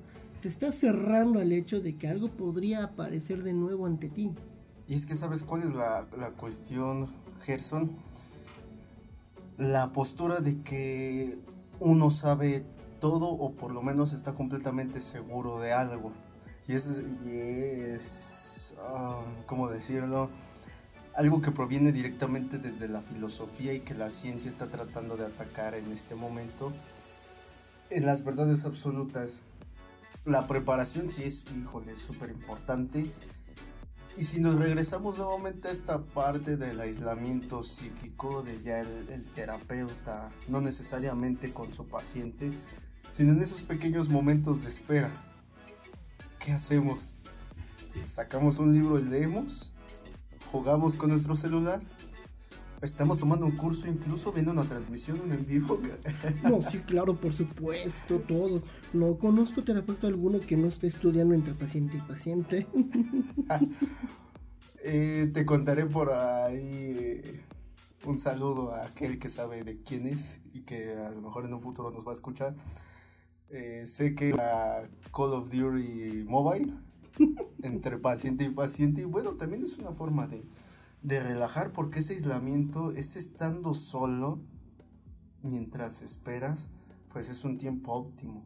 [0.44, 4.30] Te estás cerrando al hecho de que algo podría aparecer de nuevo ante ti.
[4.86, 7.08] Y es que sabes cuál es la, la cuestión,
[7.40, 7.92] Gerson.
[9.56, 11.38] La postura de que
[11.80, 12.62] uno sabe
[13.00, 16.12] todo o por lo menos está completamente seguro de algo.
[16.68, 20.28] Y es, es ah, ¿cómo decirlo?
[21.16, 25.74] Algo que proviene directamente desde la filosofía y que la ciencia está tratando de atacar
[25.74, 26.70] en este momento.
[27.88, 29.40] En las verdades absolutas,
[30.24, 33.06] la preparación sí es, híjole, súper importante.
[34.16, 39.26] Y si nos regresamos nuevamente a esta parte del aislamiento psíquico, de ya el, el,
[39.28, 42.50] terapeuta, no necesariamente con su paciente,
[43.12, 45.10] sino en esos pequeños momentos de espera.
[46.38, 47.16] ¿Qué hacemos?
[48.04, 49.72] ¿Sacamos un libro y leemos?
[50.52, 51.80] ¿Jugamos con nuestro celular?
[52.84, 55.80] Estamos tomando un curso, incluso viendo una transmisión, en vivo.
[56.42, 58.62] No, sí, claro, por supuesto, todo.
[58.92, 62.66] No conozco terapeuta alguno que no esté estudiando entre paciente y paciente.
[64.84, 67.40] eh, te contaré por ahí eh,
[68.04, 71.54] un saludo a aquel que sabe de quién es y que a lo mejor en
[71.54, 72.54] un futuro nos va a escuchar.
[73.48, 76.74] Eh, sé que la Call of Duty Mobile
[77.62, 80.44] entre paciente y paciente y bueno, también es una forma de
[81.04, 84.40] de relajar porque ese aislamiento, ese estando solo
[85.42, 86.70] mientras esperas,
[87.12, 88.42] pues es un tiempo óptimo.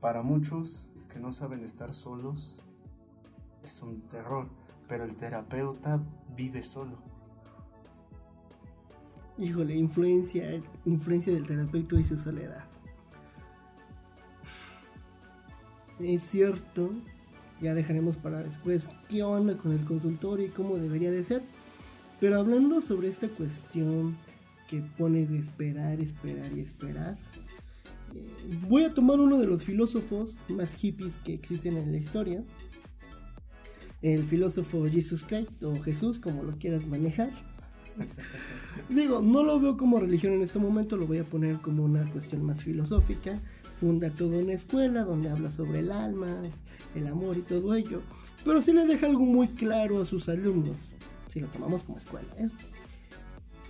[0.00, 2.60] Para muchos que no saben estar solos,
[3.62, 4.48] es un terror,
[4.88, 6.02] pero el terapeuta
[6.36, 6.98] vive solo.
[9.38, 12.64] Híjole, influencia, influencia del terapeuta y su soledad.
[16.00, 16.90] Es cierto
[17.60, 21.42] ya dejaremos para después qué onda con el consultorio y cómo debería de ser.
[22.20, 24.16] Pero hablando sobre esta cuestión
[24.68, 27.18] que pone de esperar, esperar y esperar,
[28.14, 32.42] eh, voy a tomar uno de los filósofos más hippies que existen en la historia.
[34.02, 37.30] El filósofo Jesus Christ o Jesús, como lo quieras manejar.
[38.88, 42.04] Digo, no lo veo como religión en este momento, lo voy a poner como una
[42.04, 43.40] cuestión más filosófica.
[43.78, 46.40] Funda toda una escuela donde habla sobre el alma,
[46.94, 48.02] el amor y todo ello,
[48.44, 50.76] pero sí le deja algo muy claro a sus alumnos,
[51.32, 52.28] si lo tomamos como escuela.
[52.38, 52.48] ¿eh?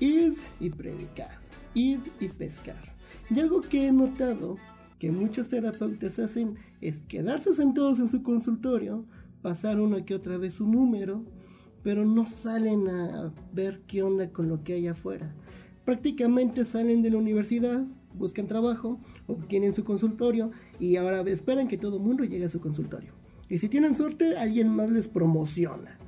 [0.01, 1.39] Id y predicar,
[1.75, 2.95] id y pescar.
[3.31, 4.57] Y algo que he notado
[4.99, 9.05] que muchos terapeutas hacen es quedarse sentados en su consultorio,
[9.43, 11.25] pasar una que otra vez su número,
[11.83, 15.35] pero no salen a ver qué onda con lo que hay afuera.
[15.85, 21.97] Prácticamente salen de la universidad, buscan trabajo, obtienen su consultorio y ahora esperan que todo
[21.97, 23.13] el mundo llegue a su consultorio.
[23.49, 25.99] Y si tienen suerte, alguien más les promociona.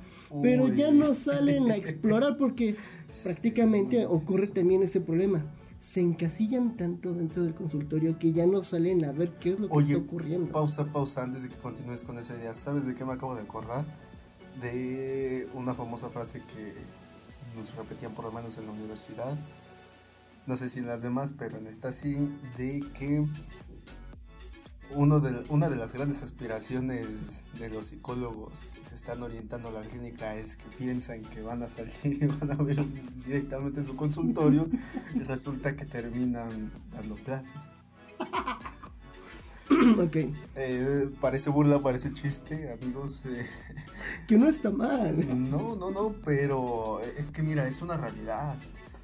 [0.41, 2.75] Pero ya no salen a explorar porque
[3.23, 5.43] prácticamente ocurre también ese problema.
[5.81, 9.69] Se encasillan tanto dentro del consultorio que ya no salen a ver qué es lo
[9.69, 10.51] que está ocurriendo.
[10.51, 12.53] Pausa, pausa, antes de que continúes con esa idea.
[12.53, 13.85] ¿Sabes de qué me acabo de acordar?
[14.61, 16.73] De una famosa frase que
[17.57, 19.37] nos repetían por lo menos en la universidad
[20.49, 22.27] no sé si en las demás, pero en esta sí,
[22.57, 23.23] de que
[24.95, 27.07] uno de, una de las grandes aspiraciones
[27.59, 31.63] de los psicólogos que se están orientando a la clínica es que piensan que van
[31.63, 32.83] a salir y van a ver
[33.25, 34.67] directamente su consultorio
[35.13, 37.53] y resulta que terminan dando clases.
[39.69, 40.15] ok.
[40.55, 43.25] Eh, parece burla, parece chiste, amigos.
[43.25, 43.45] Eh.
[44.27, 45.17] Que no está mal.
[45.49, 48.55] No, no, no, pero es que mira, es una realidad.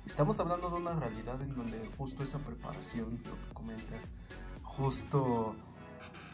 [0.06, 4.02] Estamos hablando de una realidad en donde justo esa preparación, lo que comentas,
[4.64, 5.56] justo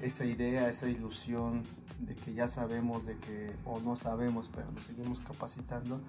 [0.02, 1.64] esa idea, esa ilusión
[2.00, 6.02] de que ya sabemos, de que, o no sabemos, pero nos seguimos capacitando,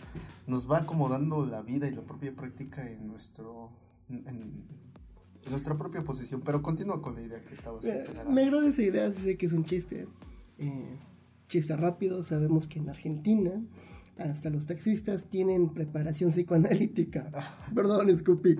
[0.47, 3.71] nos va acomodando la vida y la propia práctica en nuestro...
[4.09, 4.83] En,
[5.51, 9.13] nuestra propia posición, pero continúa con la idea que estabas eh, Me agrada esa idea,
[9.13, 10.07] sé que es un chiste,
[10.59, 10.97] eh,
[11.49, 13.51] chiste rápido, sabemos que en Argentina
[14.19, 17.31] hasta los taxistas tienen preparación psicoanalítica.
[17.75, 18.57] Perdón, Scoopy.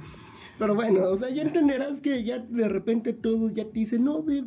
[0.59, 4.23] Pero bueno, o sea, ya entenderás que ya de repente todos ya te dicen, no,
[4.23, 4.45] de,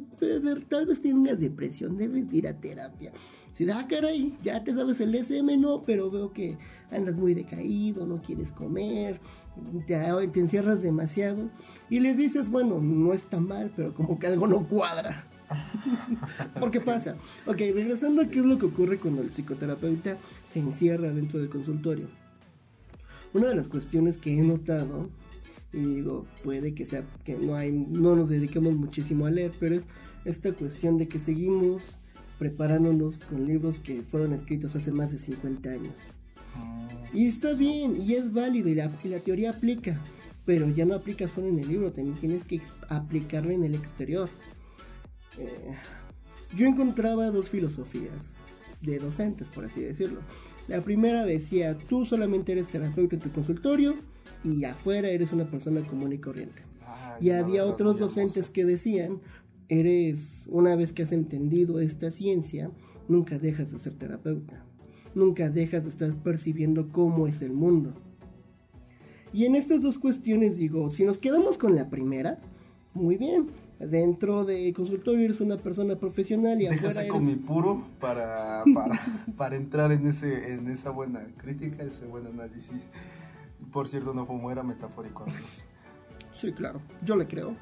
[0.70, 3.12] tal vez tienes depresión, debes ir a terapia.
[3.52, 6.58] Si da ah, caray, ya te sabes el SM, no, pero veo que
[6.92, 9.20] andas muy decaído, no quieres comer,
[9.88, 11.50] te, te encierras demasiado.
[11.90, 15.26] Y les dices, bueno, no está mal, pero como que algo no cuadra.
[16.60, 17.16] ¿Por qué pasa?
[17.46, 20.18] Ok, regresando a qué es lo que ocurre cuando el psicoterapeuta
[20.50, 22.08] se encierra dentro del consultorio.
[23.34, 25.10] Una de las cuestiones que he notado
[25.76, 29.76] y digo, puede que sea que no hay no nos dediquemos muchísimo a leer, pero
[29.76, 29.84] es
[30.24, 31.92] esta cuestión de que seguimos
[32.40, 35.94] preparándonos con libros que fueron escritos hace más de 50 años.
[36.56, 40.02] Mm, Y está bien, y es válido, y la, y la teoría aplica,
[40.46, 44.30] pero ya no aplica solo en el libro, también tienes que aplicarla en el exterior.
[45.38, 45.76] Eh,
[46.56, 48.36] yo encontraba dos filosofías
[48.82, 50.22] de docentes, por así decirlo.
[50.68, 53.96] La primera decía, tú solamente eres terapeuta en tu consultorio
[54.44, 56.62] y afuera eres una persona común y corriente.
[56.86, 59.20] ay, Y había otros docentes que decían,
[59.70, 62.72] eres, una vez que has entendido esta ciencia,
[63.08, 64.64] nunca dejas de ser terapeuta.
[65.14, 67.94] Nunca dejas de estar percibiendo cómo es el mundo.
[69.34, 72.40] Y en estas dos cuestiones digo, si nos quedamos con la primera,
[72.94, 73.48] muy bien.
[73.80, 77.12] Dentro de consultorio eres una persona profesional y afuera Déjase eres...
[77.12, 79.00] con mi puro para, para,
[79.38, 82.88] para entrar en, ese, en esa buena crítica, ese buen análisis.
[83.72, 85.66] Por cierto, no fumo, era metafórico, amigos.
[86.32, 87.56] Sí, claro, yo le creo.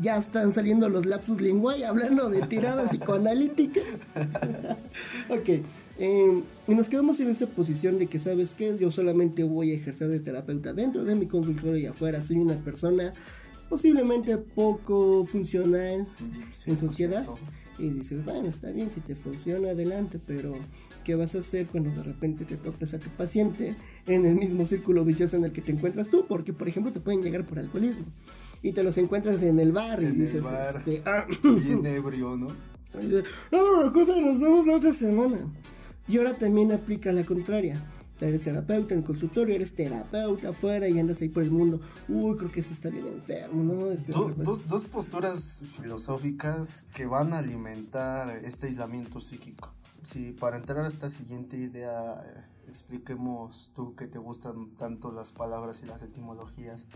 [0.00, 3.84] Ya están saliendo los lapsus lingüe hablando de tiradas psicoanalíticas.
[5.30, 5.48] ok,
[5.98, 8.76] eh, y nos quedamos en esta posición de que, ¿sabes qué?
[8.78, 12.22] Yo solamente voy a ejercer de terapeuta dentro de mi consultorio y afuera.
[12.22, 13.14] Soy una persona
[13.68, 16.06] posiblemente poco funcional
[16.66, 17.26] en sociedad.
[17.78, 20.54] Y dices, bueno, está bien, si te funciona, adelante, pero
[21.04, 23.74] ¿qué vas a hacer cuando de repente te topes a tu paciente
[24.06, 26.24] en el mismo círculo vicioso en el que te encuentras tú?
[26.26, 28.06] Porque, por ejemplo, te pueden llegar por alcoholismo
[28.62, 30.76] y te los encuentras en el bar y En el dices, bar.
[30.78, 32.46] este, ah, Bien ebrio, ¿no?
[32.98, 35.38] y dices, no, recuerda, nos vemos la otra semana.
[36.08, 37.82] Y ahora también aplica la contraria.
[38.20, 41.80] Eres terapeuta en el consultorio, eres terapeuta afuera y andas ahí por el mundo.
[42.08, 43.90] Uy, creo que eso está bien enfermo, ¿no?
[43.90, 49.70] Este, Do- dos, dos posturas filosóficas que van a alimentar este aislamiento psíquico.
[50.02, 55.32] Si para entrar a esta siguiente idea eh, expliquemos tú que te gustan tanto las
[55.32, 56.86] palabras y las etimologías,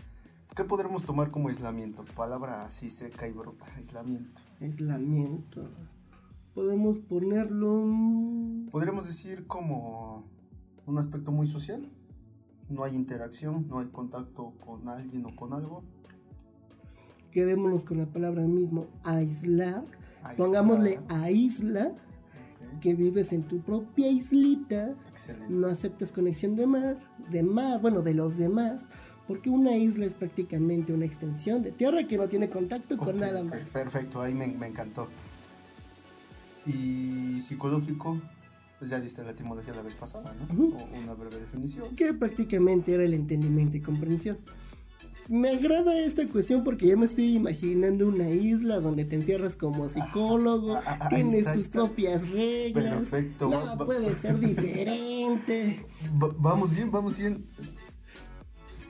[0.55, 2.03] ¿qué podremos tomar como aislamiento?
[2.15, 4.41] Palabra así seca y bruta, aislamiento.
[4.59, 5.67] Aislamiento.
[6.55, 7.85] Podemos ponerlo.
[8.71, 10.25] Podríamos decir como
[10.91, 11.89] un aspecto muy social.
[12.69, 15.83] No hay interacción, no hay contacto con alguien o con algo.
[17.31, 19.85] Quedémonos con la palabra mismo, aislar.
[20.23, 20.35] Aislar.
[20.37, 24.93] Pongámosle aísla, Ok, que vives en tu propia islita.
[25.09, 25.53] Excelente.
[25.53, 26.97] No aceptas conexión de mar,
[27.29, 28.83] de mar, bueno, de los demás.
[29.27, 33.21] Porque una isla es prácticamente una extensión de tierra que no tiene contacto con Ok,
[33.21, 33.69] nada más.
[33.69, 35.07] Perfecto, ahí me, me encantó.
[36.65, 38.17] Y psicológico,
[38.81, 40.63] pues ya diste la etimología la vez pasada, ¿no?
[40.69, 41.95] O una breve definición.
[41.95, 44.39] Que prácticamente era el entendimiento y comprensión.
[45.29, 49.87] Me agrada esta cuestión porque ya me estoy imaginando una isla donde te encierras como
[49.87, 51.77] psicólogo, Ah, ah, ah, ahí tienes está, tus está.
[51.77, 53.49] propias reglas, Perfecto.
[53.51, 55.85] nada Va- puede ser diferente.
[56.19, 57.45] Va- vamos bien, vamos bien.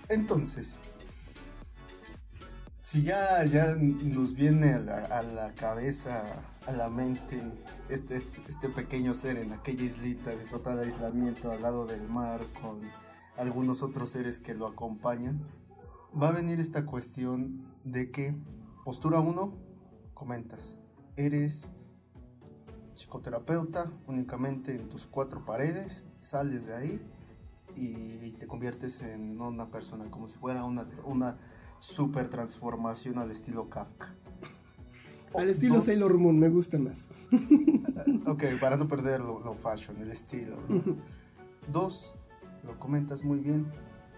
[0.08, 0.77] Entonces,
[2.82, 6.23] si ya, ya nos viene a la, a la cabeza,
[6.67, 7.41] a la mente,
[7.89, 12.41] este, este, este pequeño ser en aquella islita de total aislamiento al lado del mar
[12.62, 12.82] con
[13.38, 15.41] algunos otros seres que lo acompañan,
[16.21, 18.36] va a venir esta cuestión de que,
[18.84, 19.54] postura 1,
[20.13, 20.78] comentas,
[21.15, 21.71] eres
[22.93, 27.02] psicoterapeuta únicamente en tus cuatro paredes, sales de ahí
[27.76, 31.38] y te conviertes en una persona como si fuera una, una
[31.80, 34.13] super transformación al estilo Kafka.
[35.36, 37.08] Al estilo Dos- Sailor Moon me gusta más.
[38.26, 40.58] Ok, para no perder lo, lo fashion, el estilo.
[40.70, 40.82] ¿no?
[41.72, 42.15] Dos,
[42.63, 43.65] lo comentas muy bien,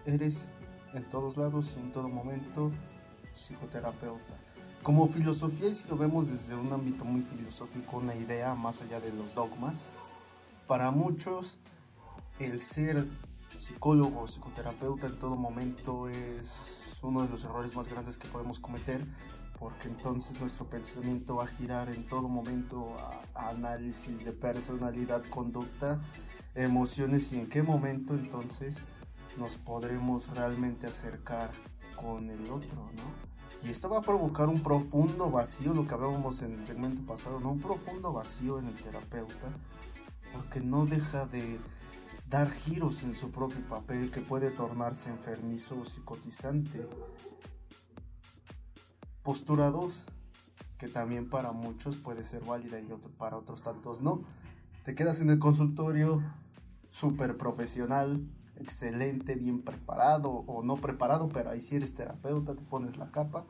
[0.06, 0.48] eres
[0.94, 2.70] en todos lados y en todo momento
[3.34, 4.34] psicoterapeuta.
[4.82, 9.00] Como filosofía, y si lo vemos desde un ámbito muy filosófico, una idea más allá
[9.00, 9.90] de los dogmas,
[10.66, 11.58] para muchos
[12.38, 13.04] el ser
[13.56, 18.58] psicólogo o psicoterapeuta en todo momento es uno de los errores más grandes que podemos
[18.58, 19.04] cometer
[19.58, 22.94] porque entonces nuestro pensamiento va a girar en todo momento
[23.34, 26.00] a, análisis de personalidad, conducta,
[26.54, 28.78] emociones y en qué momento entonces
[29.38, 31.50] nos podremos realmente acercar
[31.96, 33.34] con el otro, ¿no?
[33.66, 37.40] Y esto va a provocar un profundo vacío, lo que hablábamos en el segmento pasado,
[37.40, 37.52] ¿no?
[37.52, 39.48] Un profundo vacío en el terapeuta,
[40.32, 41.58] porque no deja de
[42.28, 46.86] dar giros en su propio papel que puede tornarse enfermizo o psicotizante.
[49.24, 50.04] Postura 2,
[50.76, 54.22] que también para muchos puede ser válida y para otros tantos no.
[54.84, 56.22] Te quedas en el consultorio
[56.84, 62.98] súper profesional, excelente, bien preparado o no preparado, pero ahí sí eres terapeuta, te pones
[62.98, 63.46] la capa,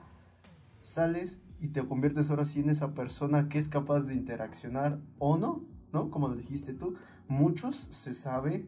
[0.83, 5.37] sales y te conviertes ahora sí en esa persona que es capaz de interaccionar o
[5.37, 6.09] no, ¿no?
[6.09, 6.95] Como lo dijiste tú,
[7.27, 8.65] muchos se sabe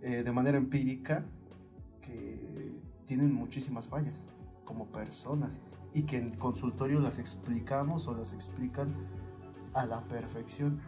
[0.00, 1.24] eh, de manera empírica
[2.00, 2.72] que
[3.04, 4.26] tienen muchísimas fallas
[4.64, 5.60] como personas
[5.94, 8.94] y que en consultorio las explicamos o las explican
[9.74, 10.80] a la perfección.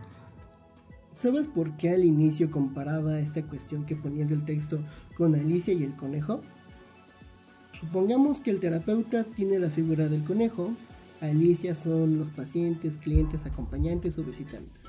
[1.14, 4.80] ¿Sabes por qué al inicio comparaba esta cuestión que ponías del texto
[5.16, 6.40] con Alicia y el conejo?
[7.78, 10.70] Supongamos que el terapeuta tiene la figura del conejo,
[11.20, 14.84] Alicia son los pacientes, clientes, acompañantes o visitantes.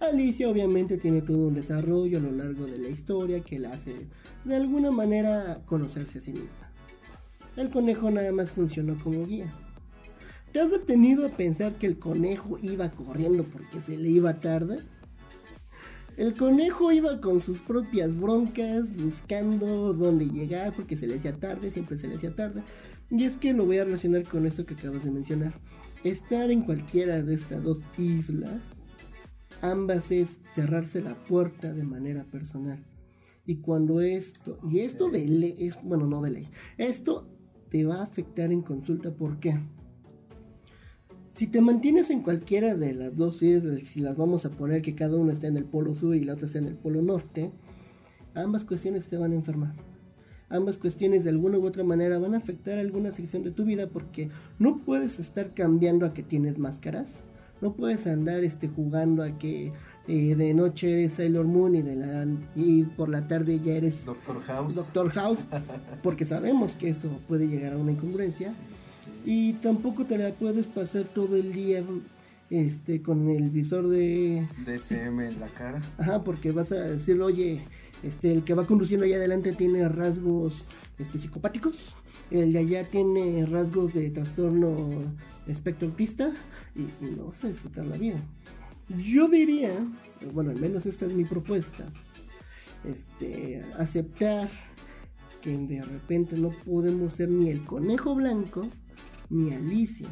[0.00, 4.06] Alicia obviamente tiene todo un desarrollo a lo largo de la historia que la hace
[4.44, 6.67] de alguna manera conocerse a sí misma.
[7.58, 9.50] El conejo nada más funcionó como guía.
[10.52, 14.78] ¿Te has detenido a pensar que el conejo iba corriendo porque se le iba tarde?
[16.16, 21.72] El conejo iba con sus propias broncas, buscando dónde llegar porque se le hacía tarde,
[21.72, 22.62] siempre se le hacía tarde.
[23.10, 25.52] Y es que lo voy a relacionar con esto que acabas de mencionar.
[26.04, 28.62] Estar en cualquiera de estas dos islas
[29.62, 32.84] ambas es cerrarse la puerta de manera personal.
[33.46, 37.28] Y cuando esto, y esto de ley, bueno, no de ley, esto
[37.70, 39.58] te va a afectar en consulta, ¿por qué?
[41.32, 45.16] Si te mantienes en cualquiera de las dos si las vamos a poner que cada
[45.16, 47.52] una está en el polo sur y la otra está en el polo norte,
[48.34, 49.74] ambas cuestiones te van a enfermar.
[50.48, 53.88] Ambas cuestiones de alguna u otra manera van a afectar alguna sección de tu vida
[53.88, 57.22] porque no puedes estar cambiando a que tienes máscaras
[57.60, 59.72] no puedes andar este, jugando a que
[60.08, 64.04] eh, de noche eres Sailor Moon y, de la, y por la tarde ya eres
[64.04, 64.74] Doctor House.
[64.74, 65.38] Doctor House,
[66.02, 68.52] porque sabemos que eso puede llegar a una incongruencia.
[69.24, 71.82] Y tampoco te la puedes pasar todo el día
[72.50, 75.82] este con el visor de DSM en la cara.
[75.98, 77.60] Ajá, porque vas a decir, oye,
[78.02, 80.64] este el que va conduciendo allá adelante tiene rasgos
[80.98, 81.94] este psicopáticos
[82.30, 84.76] el de allá tiene rasgos de trastorno
[85.46, 86.30] espectro autista
[86.74, 88.22] y, no vas a disfrutar la vida.
[88.88, 89.72] Yo diría,
[90.32, 91.92] bueno, al menos esta es mi propuesta,
[92.84, 94.48] este, aceptar
[95.42, 98.62] que de repente no podemos ser ni el conejo blanco
[99.30, 100.08] ni Alicia.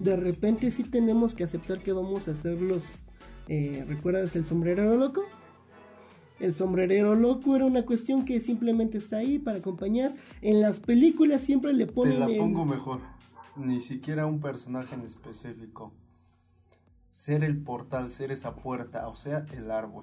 [0.00, 2.84] De repente sí tenemos que aceptar que vamos a ser los...
[3.48, 5.24] Eh, ¿Recuerdas el sombrerero loco?
[6.40, 10.14] El sombrerero loco era una cuestión que simplemente está ahí para acompañar.
[10.40, 12.14] En las películas siempre le ponen.
[12.14, 13.00] Te la pongo mejor.
[13.56, 15.92] Ni siquiera un personaje en específico.
[17.14, 20.02] Ser el portal, ser esa puerta, o sea, el árbol.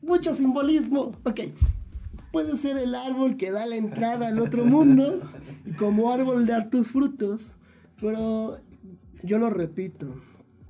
[0.00, 1.10] Mucho simbolismo.
[1.24, 1.40] Ok.
[2.30, 5.20] Puede ser el árbol que da la entrada al otro mundo
[5.66, 7.50] y como árbol dar tus frutos.
[8.00, 8.60] Pero
[9.24, 10.14] yo lo repito.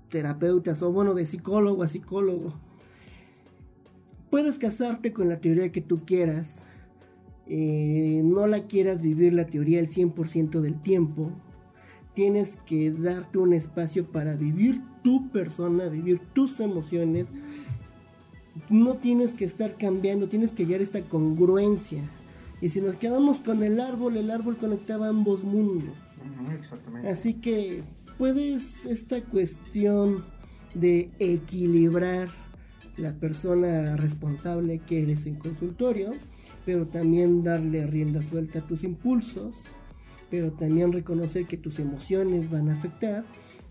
[0.08, 2.48] Terapeutas o bueno, de psicólogo a psicólogo
[4.30, 6.54] Puedes casarte con la teoría que tú quieras,
[7.46, 11.32] eh, no la quieras vivir la teoría el 100% del tiempo.
[12.14, 17.26] Tienes que darte un espacio para vivir tu persona, vivir tus emociones.
[18.68, 22.02] No tienes que estar cambiando, tienes que hallar esta congruencia.
[22.60, 25.94] Y si nos quedamos con el árbol, el árbol conectaba ambos mundos.
[26.58, 27.08] Exactamente.
[27.08, 27.84] Así que
[28.18, 30.24] puedes esta cuestión
[30.74, 32.28] de equilibrar
[32.96, 36.12] la persona responsable que eres en consultorio,
[36.64, 39.54] pero también darle rienda suelta a tus impulsos,
[40.30, 43.24] pero también reconocer que tus emociones van a afectar.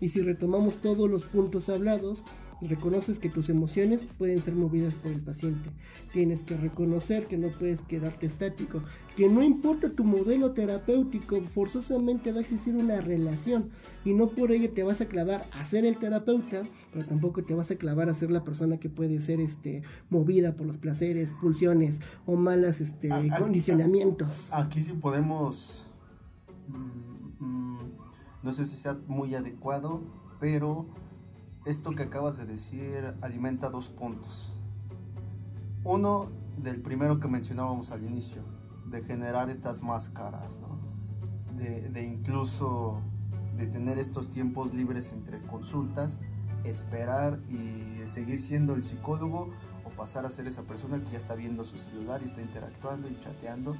[0.04, 2.22] Y si retomamos todos los puntos hablados,
[2.60, 5.70] reconoces que tus emociones pueden ser movidas por el paciente.
[6.12, 8.82] Tienes que reconocer que no puedes quedarte estático,
[9.16, 13.70] que no importa tu modelo terapéutico, forzosamente va a existir una relación
[14.04, 17.54] y no por ello te vas a clavar a ser el terapeuta, pero tampoco te
[17.54, 21.30] vas a clavar a ser la persona que puede ser este movida por los placeres,
[21.40, 24.52] pulsiones o malas este condicionamientos.
[24.52, 25.86] Aquí sí podemos
[26.68, 28.03] mm, mm,
[28.44, 30.02] no sé si sea muy adecuado,
[30.38, 30.86] pero
[31.64, 34.52] esto que acabas de decir alimenta dos puntos.
[35.82, 36.28] Uno,
[36.58, 38.42] del primero que mencionábamos al inicio,
[38.86, 40.60] de generar estas máscaras,
[41.56, 43.00] de, de, incluso
[43.56, 46.20] de tener estos tiempos libres entre consultas,
[46.64, 49.50] esperar y seguir siendo el psicólogo
[49.84, 53.08] o pasar a ser esa persona que ya está viendo su celular y está interactuando
[53.08, 53.74] y chateando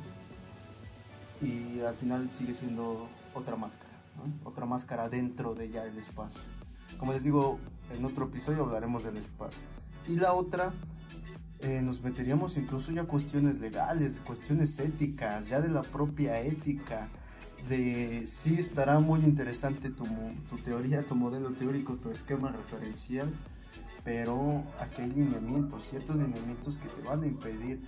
[1.40, 4.48] y al final sigue siendo otra máscara, ¿no?
[4.48, 6.42] otra máscara dentro de ya el espacio.
[6.98, 7.58] Como les digo,
[7.96, 9.62] en otro episodio hablaremos del espacio.
[10.08, 10.72] Y la otra,
[11.60, 17.08] eh, nos meteríamos incluso ya cuestiones legales, cuestiones éticas, ya de la propia ética,
[17.68, 20.04] de si estará muy interesante tu,
[20.48, 23.32] tu teoría, tu modelo teórico, tu esquema referencial,
[24.04, 27.80] pero aquí hay lineamientos, ciertos lineamientos que te van a impedir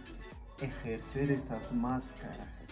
[0.62, 2.68] ejercer esas máscaras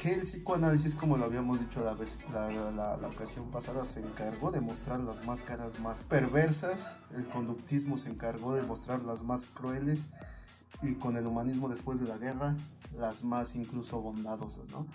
[0.00, 4.62] que el psicoanálisis, como lo habíamos dicho la, vez, la, ocasión pasada, se encargó de
[4.62, 10.08] mostrar las máscaras más perversas, el conductismo se encargó de mostrar las más crueles
[10.80, 12.56] y con el humanismo después de la guerra,
[12.96, 14.86] las más incluso bondadosas, ¿no?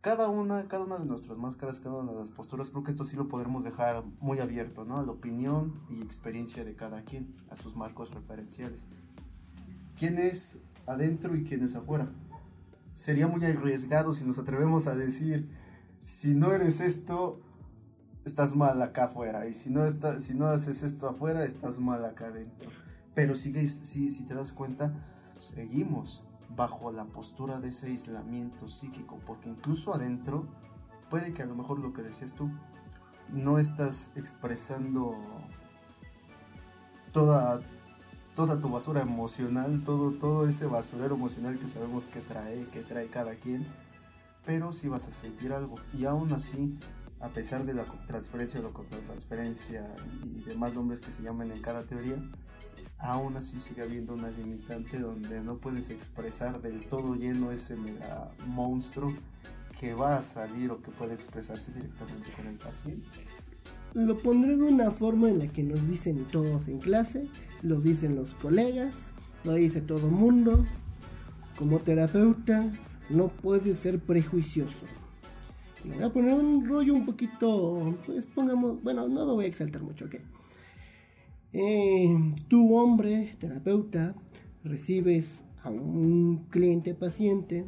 [0.00, 3.04] Cada una, cada una de nuestras máscaras, cada una de las posturas, creo que esto
[3.04, 4.98] sí lo podremos dejar muy abierto, ¿no?
[4.98, 8.88] A la opinión y experiencia de cada quien, a sus marcos referenciales.
[9.96, 12.08] ¿Quién es adentro y quién es afuera?
[12.92, 15.48] Sería muy arriesgado si nos atrevemos a decir,
[16.02, 17.40] si no eres esto,
[18.24, 19.88] estás mal acá afuera, y si no,
[20.18, 22.70] si no haces esto afuera, estás mal acá adentro.
[23.14, 24.92] Pero sigue, si, si te das cuenta,
[25.38, 26.24] seguimos
[26.56, 30.46] bajo la postura de ese aislamiento psíquico, porque incluso adentro
[31.08, 32.50] puede que a lo mejor lo que decías tú,
[33.32, 35.16] no estás expresando
[37.12, 37.60] toda,
[38.34, 43.08] toda tu basura emocional, todo, todo ese basurero emocional que sabemos que trae, que trae
[43.08, 43.66] cada quien,
[44.44, 45.76] pero sí vas a sentir algo.
[45.96, 46.78] Y aún así,
[47.20, 51.84] a pesar de la transferencia la contratransferencia y demás nombres que se llaman en cada
[51.84, 52.16] teoría,
[52.98, 58.30] aún así sigue habiendo una limitante donde no puedes expresar del todo lleno ese mega
[58.46, 59.12] monstruo
[59.78, 63.08] que va a salir o que puede expresarse directamente con el paciente.
[63.94, 67.26] Lo pondré de una forma en la que nos dicen todos en clase,
[67.62, 68.94] lo dicen los colegas,
[69.44, 70.64] lo dice todo el mundo.
[71.56, 72.70] Como terapeuta,
[73.10, 74.86] no puedes ser prejuicioso.
[75.84, 79.48] Y voy a poner un rollo un poquito, pues pongamos, bueno, no me voy a
[79.48, 80.16] exaltar mucho, ¿ok?
[81.52, 82.16] Eh,
[82.48, 84.14] tú, hombre, terapeuta,
[84.62, 87.66] recibes a un cliente paciente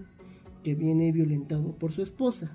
[0.63, 2.55] que viene violentado por su esposa.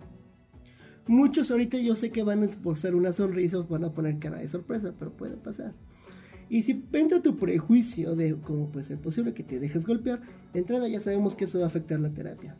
[1.08, 4.40] Muchos ahorita yo sé que van a esposar una sonrisa o van a poner cara
[4.40, 5.74] de sorpresa, pero puede pasar.
[6.50, 10.22] Y si entra tu prejuicio de cómo puede ser posible que te dejes golpear,
[10.54, 12.56] de entrada ya sabemos que eso va a afectar la terapia.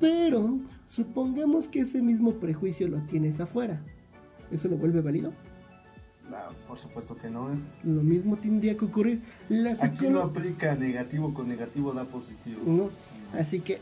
[0.00, 3.82] Pero supongamos que ese mismo prejuicio lo tienes afuera.
[4.50, 5.32] ¿Eso lo vuelve válido?
[6.66, 7.52] por supuesto que no.
[7.52, 7.56] ¿eh?
[7.84, 9.22] Lo mismo tendría que ocurrir.
[9.80, 12.60] Aquí no aplica negativo con negativo da positivo.
[12.66, 12.90] No.
[13.32, 13.80] Así que,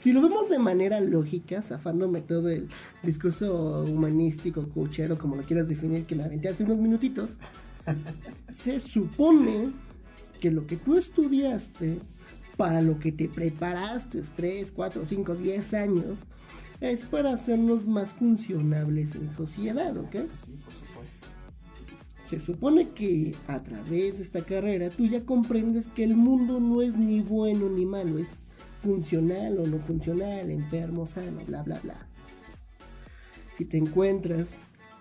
[0.00, 2.68] si lo vemos de manera lógica, zafándome todo el
[3.02, 7.30] discurso humanístico, cochero, como lo quieras definir, que me aventé hace unos minutitos,
[8.54, 9.68] se supone
[10.40, 11.98] que lo que tú estudiaste,
[12.56, 16.18] para lo que te preparaste 3, 4, 5, 10 años,
[16.80, 20.12] es para hacernos más funcionables en sociedad, ¿ok?
[20.34, 21.28] Sí, por supuesto.
[22.24, 26.82] Se supone que a través de esta carrera tú ya comprendes que el mundo no
[26.82, 28.28] es ni bueno ni malo, es
[28.88, 32.06] funcional o no funcional, enfermo, sano, bla, bla, bla.
[33.58, 34.48] Si te encuentras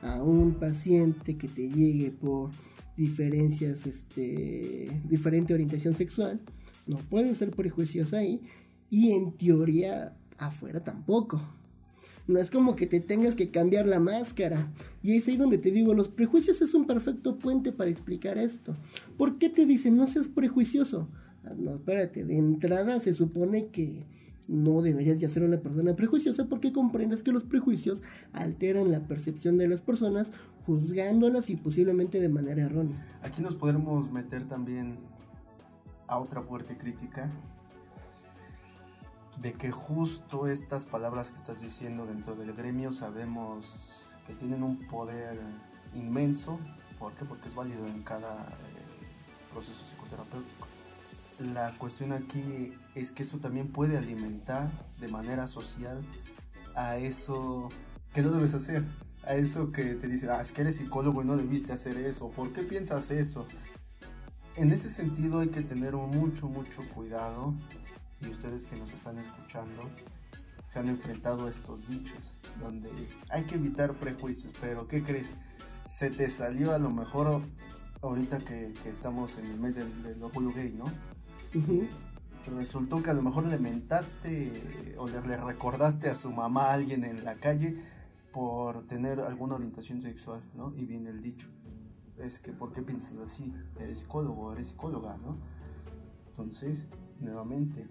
[0.02, 2.50] a un paciente que te llegue por
[2.98, 6.42] diferencias, este, diferente orientación sexual,
[6.86, 8.42] no puedes ser prejuicioso ahí
[8.90, 11.42] y en teoría afuera tampoco.
[12.28, 14.70] No es como que te tengas que cambiar la máscara.
[15.02, 18.76] Y es ahí donde te digo, los prejuicios es un perfecto puente para explicar esto.
[19.18, 21.08] ¿Por qué te dicen no seas prejuicioso?
[21.56, 24.06] No, espérate, de entrada se supone que
[24.48, 28.02] no deberías de ser una persona prejuiciosa porque comprendes que los prejuicios
[28.34, 30.32] alteran la percepción de las personas
[30.66, 33.06] juzgándolas y posiblemente de manera errónea.
[33.22, 34.98] Aquí nos podemos meter también
[36.08, 37.32] a otra fuerte crítica
[39.42, 44.78] de que justo estas palabras que estás diciendo dentro del gremio sabemos que tienen un
[44.88, 45.40] poder
[45.96, 46.60] inmenso.
[47.00, 47.26] ¿Por qué?
[47.26, 50.67] Porque es válido en cada eh, proceso psicoterapéutico.
[51.40, 56.04] La cuestión aquí es que eso también puede alimentar de manera social
[56.76, 57.70] a eso
[58.14, 58.84] que no debes hacer.
[59.24, 62.30] A eso que te dice, ah, es que eres psicólogo y no debiste hacer eso.
[62.32, 63.46] ¿Por qué piensas eso?
[64.56, 67.54] En ese sentido hay que tener mucho, mucho cuidado
[68.22, 69.84] y ustedes que nos están escuchando
[70.68, 72.90] se han enfrentado a estos dichos, donde
[73.30, 75.34] hay que evitar prejuicios, pero ¿qué crees?
[75.88, 77.42] Se te salió a lo mejor
[78.02, 80.20] ahorita que, estamos en el mes del, del
[80.54, 80.86] gay, ¿no?
[82.56, 84.52] Resultó que a lo mejor le mentaste
[84.98, 87.76] o le, recordaste a su mamá a alguien en la calle
[88.32, 90.74] por tener alguna orientación sexual, ¿no?
[90.76, 91.50] Y viene el dicho,
[92.18, 93.54] es que ¿por qué piensas así?
[93.80, 95.38] Eres psicólogo, eres psicóloga, ¿no?
[96.28, 96.88] Entonces,
[97.20, 97.88] nuevamente,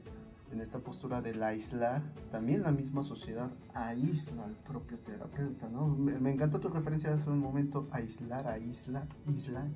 [0.53, 5.89] en esta postura del aislar, también la misma sociedad aísla al propio terapeuta, ¿no?
[5.89, 9.67] Me, encantó tu referencia hace un momento, aislar, aísla, isla,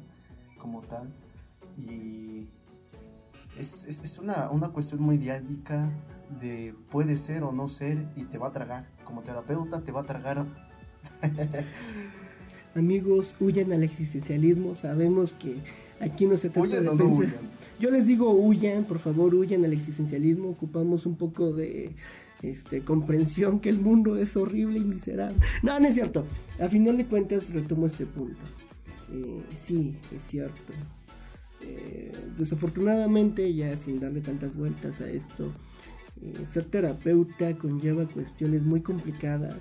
[0.59, 1.12] como tal,
[1.76, 2.49] y
[3.59, 5.90] es, es, una, una, cuestión muy diádica
[6.40, 10.03] de puede ser o no ser y te va a tragar, como terapeuta te va
[10.03, 10.46] a tragar.
[12.74, 15.57] Amigos, huyan al existencialismo, sabemos que
[16.01, 17.28] aquí no se trata de pensar...
[17.80, 21.96] Yo les digo, huyan, por favor, huyan al existencialismo, ocupamos un poco de
[22.42, 25.38] este, comprensión que el mundo es horrible y miserable.
[25.62, 26.26] No, no es cierto.
[26.61, 28.38] A final de cuentas retomo este punto.
[29.12, 30.72] Eh, sí, es cierto.
[31.62, 35.52] Eh, desafortunadamente, ya sin darle tantas vueltas a esto,
[36.22, 39.56] eh, ser terapeuta conlleva cuestiones muy complicadas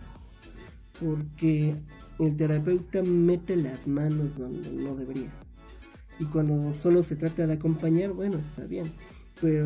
[1.00, 1.76] porque
[2.20, 5.32] el terapeuta mete las manos donde no debería.
[6.20, 8.88] Y cuando solo se trata de acompañar, bueno, está bien.
[9.41, 9.66] Pero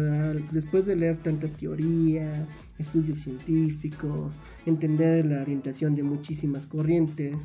[0.51, 2.45] después de leer tanta teoría,
[2.77, 4.34] estudios científicos,
[4.67, 7.38] entender la orientación de muchísimas corrientes,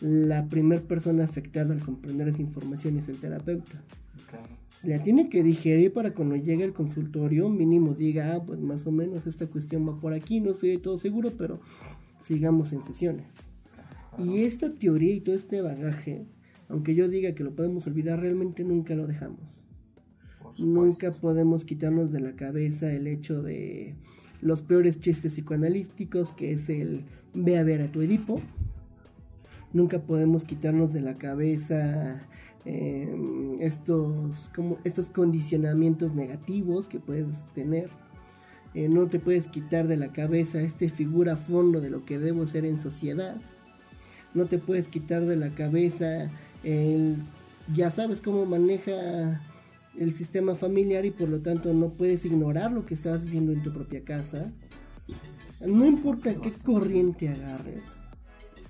[0.00, 3.82] la primera persona afectada al comprender esa información es el terapeuta.
[4.82, 8.92] La tiene que digerir para cuando llegue al consultorio mínimo diga, ah, pues más o
[8.92, 11.60] menos esta cuestión va por aquí, no estoy todo seguro, pero
[12.22, 13.34] sigamos en sesiones.
[14.18, 16.26] Y esta teoría y todo este bagaje,
[16.68, 19.40] aunque yo diga que lo podemos olvidar, realmente nunca lo dejamos.
[20.58, 23.94] Nunca podemos quitarnos de la cabeza el hecho de
[24.40, 27.04] los peores chistes psicoanalíticos, que es el
[27.34, 28.40] ve a ver a tu Edipo.
[29.72, 32.26] Nunca podemos quitarnos de la cabeza
[32.68, 37.88] em, estos, como, estos condicionamientos negativos que puedes tener.
[38.74, 42.18] Eh, no te puedes quitar de la cabeza este figura a fondo de lo que
[42.18, 43.36] debo ser en sociedad.
[44.34, 46.30] No te puedes quitar de la cabeza
[46.62, 47.16] el
[47.74, 49.40] ya sabes cómo maneja
[49.98, 53.62] el sistema familiar y por lo tanto no puedes ignorar lo que estás viendo en
[53.62, 54.52] tu propia casa.
[55.66, 57.82] No importa qué corriente agarres,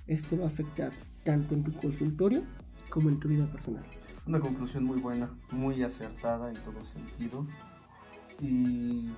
[0.07, 0.91] esto va a afectar
[1.23, 2.43] tanto en tu consultorio
[2.89, 3.83] como en tu vida personal.
[4.25, 7.45] Una conclusión muy buena, muy acertada en todo sentido
[8.39, 9.11] y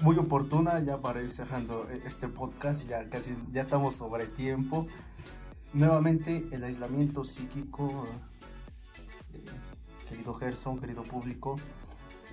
[0.00, 4.86] muy oportuna ya para ir cerrando este podcast, ya casi ya estamos sobre tiempo.
[5.72, 8.06] Nuevamente el aislamiento psíquico
[10.08, 11.56] querido Gerson, querido público,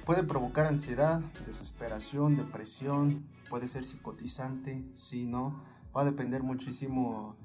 [0.05, 5.61] puede provocar ansiedad, desesperación, depresión, puede ser psicotizante, sí, no,
[5.95, 7.35] va a depender muchísimo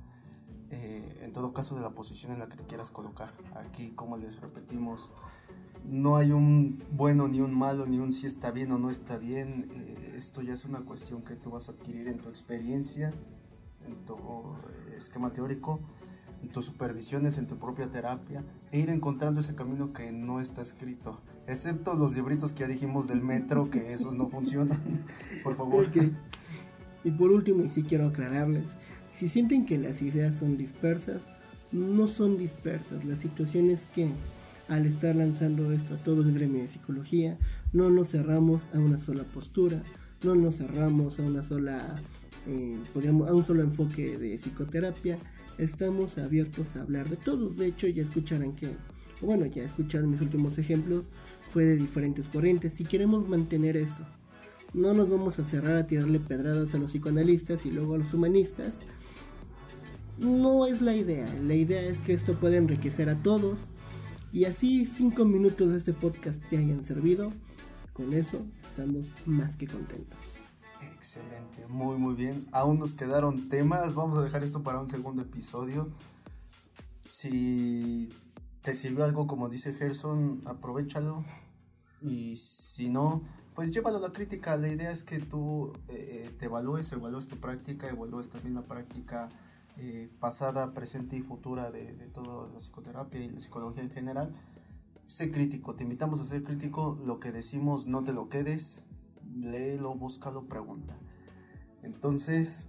[0.71, 3.33] eh, en todo caso de la posición en la que te quieras colocar.
[3.55, 5.11] Aquí, como les repetimos,
[5.85, 9.19] no hay un bueno ni un malo, ni un si está bien o no está
[9.19, 9.71] bien.
[9.75, 13.13] Eh, esto ya es una cuestión que tú vas a adquirir en tu experiencia,
[13.87, 15.81] en tu eh, esquema teórico
[16.43, 20.63] en tus supervisiones, en tu propia terapia, e ir encontrando ese camino que no está
[20.63, 25.05] escrito, excepto los libritos que ya dijimos del metro, que esos no funcionan,
[25.43, 25.87] por favor.
[27.03, 28.73] Y por último, y sí quiero aclararles,
[29.21, 31.21] si sienten que las ideas son dispersas,
[31.73, 34.09] no son dispersas, la situación es que
[34.67, 37.37] al estar lanzando esto a todo el gremio de psicología,
[37.75, 39.83] no nos cerramos a una sola postura,
[40.23, 41.97] no nos cerramos a una sola,
[42.47, 45.19] eh, podríamos, a un solo enfoque de psicoterapia,
[45.59, 47.59] estamos abiertos a hablar de todos.
[47.59, 48.71] De hecho, ya escucharán que,
[49.21, 51.11] bueno, ya escucharon mis últimos ejemplos,
[51.53, 52.73] fue de diferentes corrientes.
[52.73, 54.07] Si queremos mantener eso,
[54.73, 58.15] no nos vamos a cerrar a tirarle pedradas a los psicoanalistas y luego a los
[58.15, 58.77] humanistas.
[60.21, 61.27] No es la idea.
[61.43, 63.59] La idea es que esto pueda enriquecer a todos.
[64.33, 67.33] Y así cinco minutos de este podcast te hayan servido.
[67.95, 70.19] Con eso estamos más que contentos.
[70.95, 72.47] Excelente, muy muy bien.
[72.53, 75.89] Aún nos quedaron temas, vamos a dejar esto para un segundo episodio.
[77.07, 78.11] Si
[78.61, 81.25] te sirvió algo como dice Gerson, aprovechalo.
[82.03, 83.23] Y si no,
[83.55, 84.55] pues llévalo a la crítica.
[84.59, 89.31] La idea es que tú eh, te evalúes, evalúes tu práctica, evalúes también la práctica
[89.81, 94.33] eh, pasada, presente y futura de, toda la psicoterapia y la psicología en general.
[95.07, 96.97] Sé crítico, te invitamos a ser crítico.
[97.05, 98.87] Lo que decimos, no te lo quedes
[99.37, 100.97] léelo, búscalo, pregunta.
[101.83, 102.67] Entonces,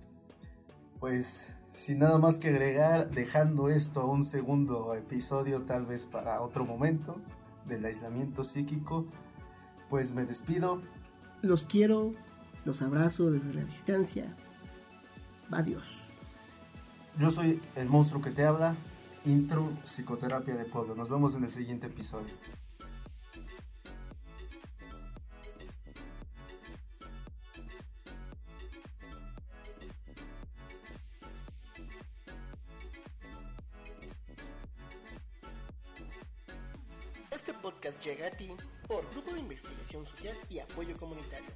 [1.00, 6.42] pues sin nada más que agregar, dejando esto a un segundo episodio, tal vez para
[6.42, 7.22] otro momento
[7.66, 9.06] del aislamiento psíquico,
[9.90, 10.82] pues me despido.
[11.42, 12.14] Los quiero,
[12.66, 14.36] los abrazo desde la distancia.
[15.50, 16.01] Adiós.
[17.18, 18.76] Yo soy el monstruo que te habla,
[19.26, 20.96] intro psicoterapia de pueblo.
[20.96, 22.34] Nos vemos en el siguiente episodio.
[37.30, 38.50] Este podcast llega a ti
[38.88, 41.52] por Grupo de Investigación Social y Apoyo Comunitario.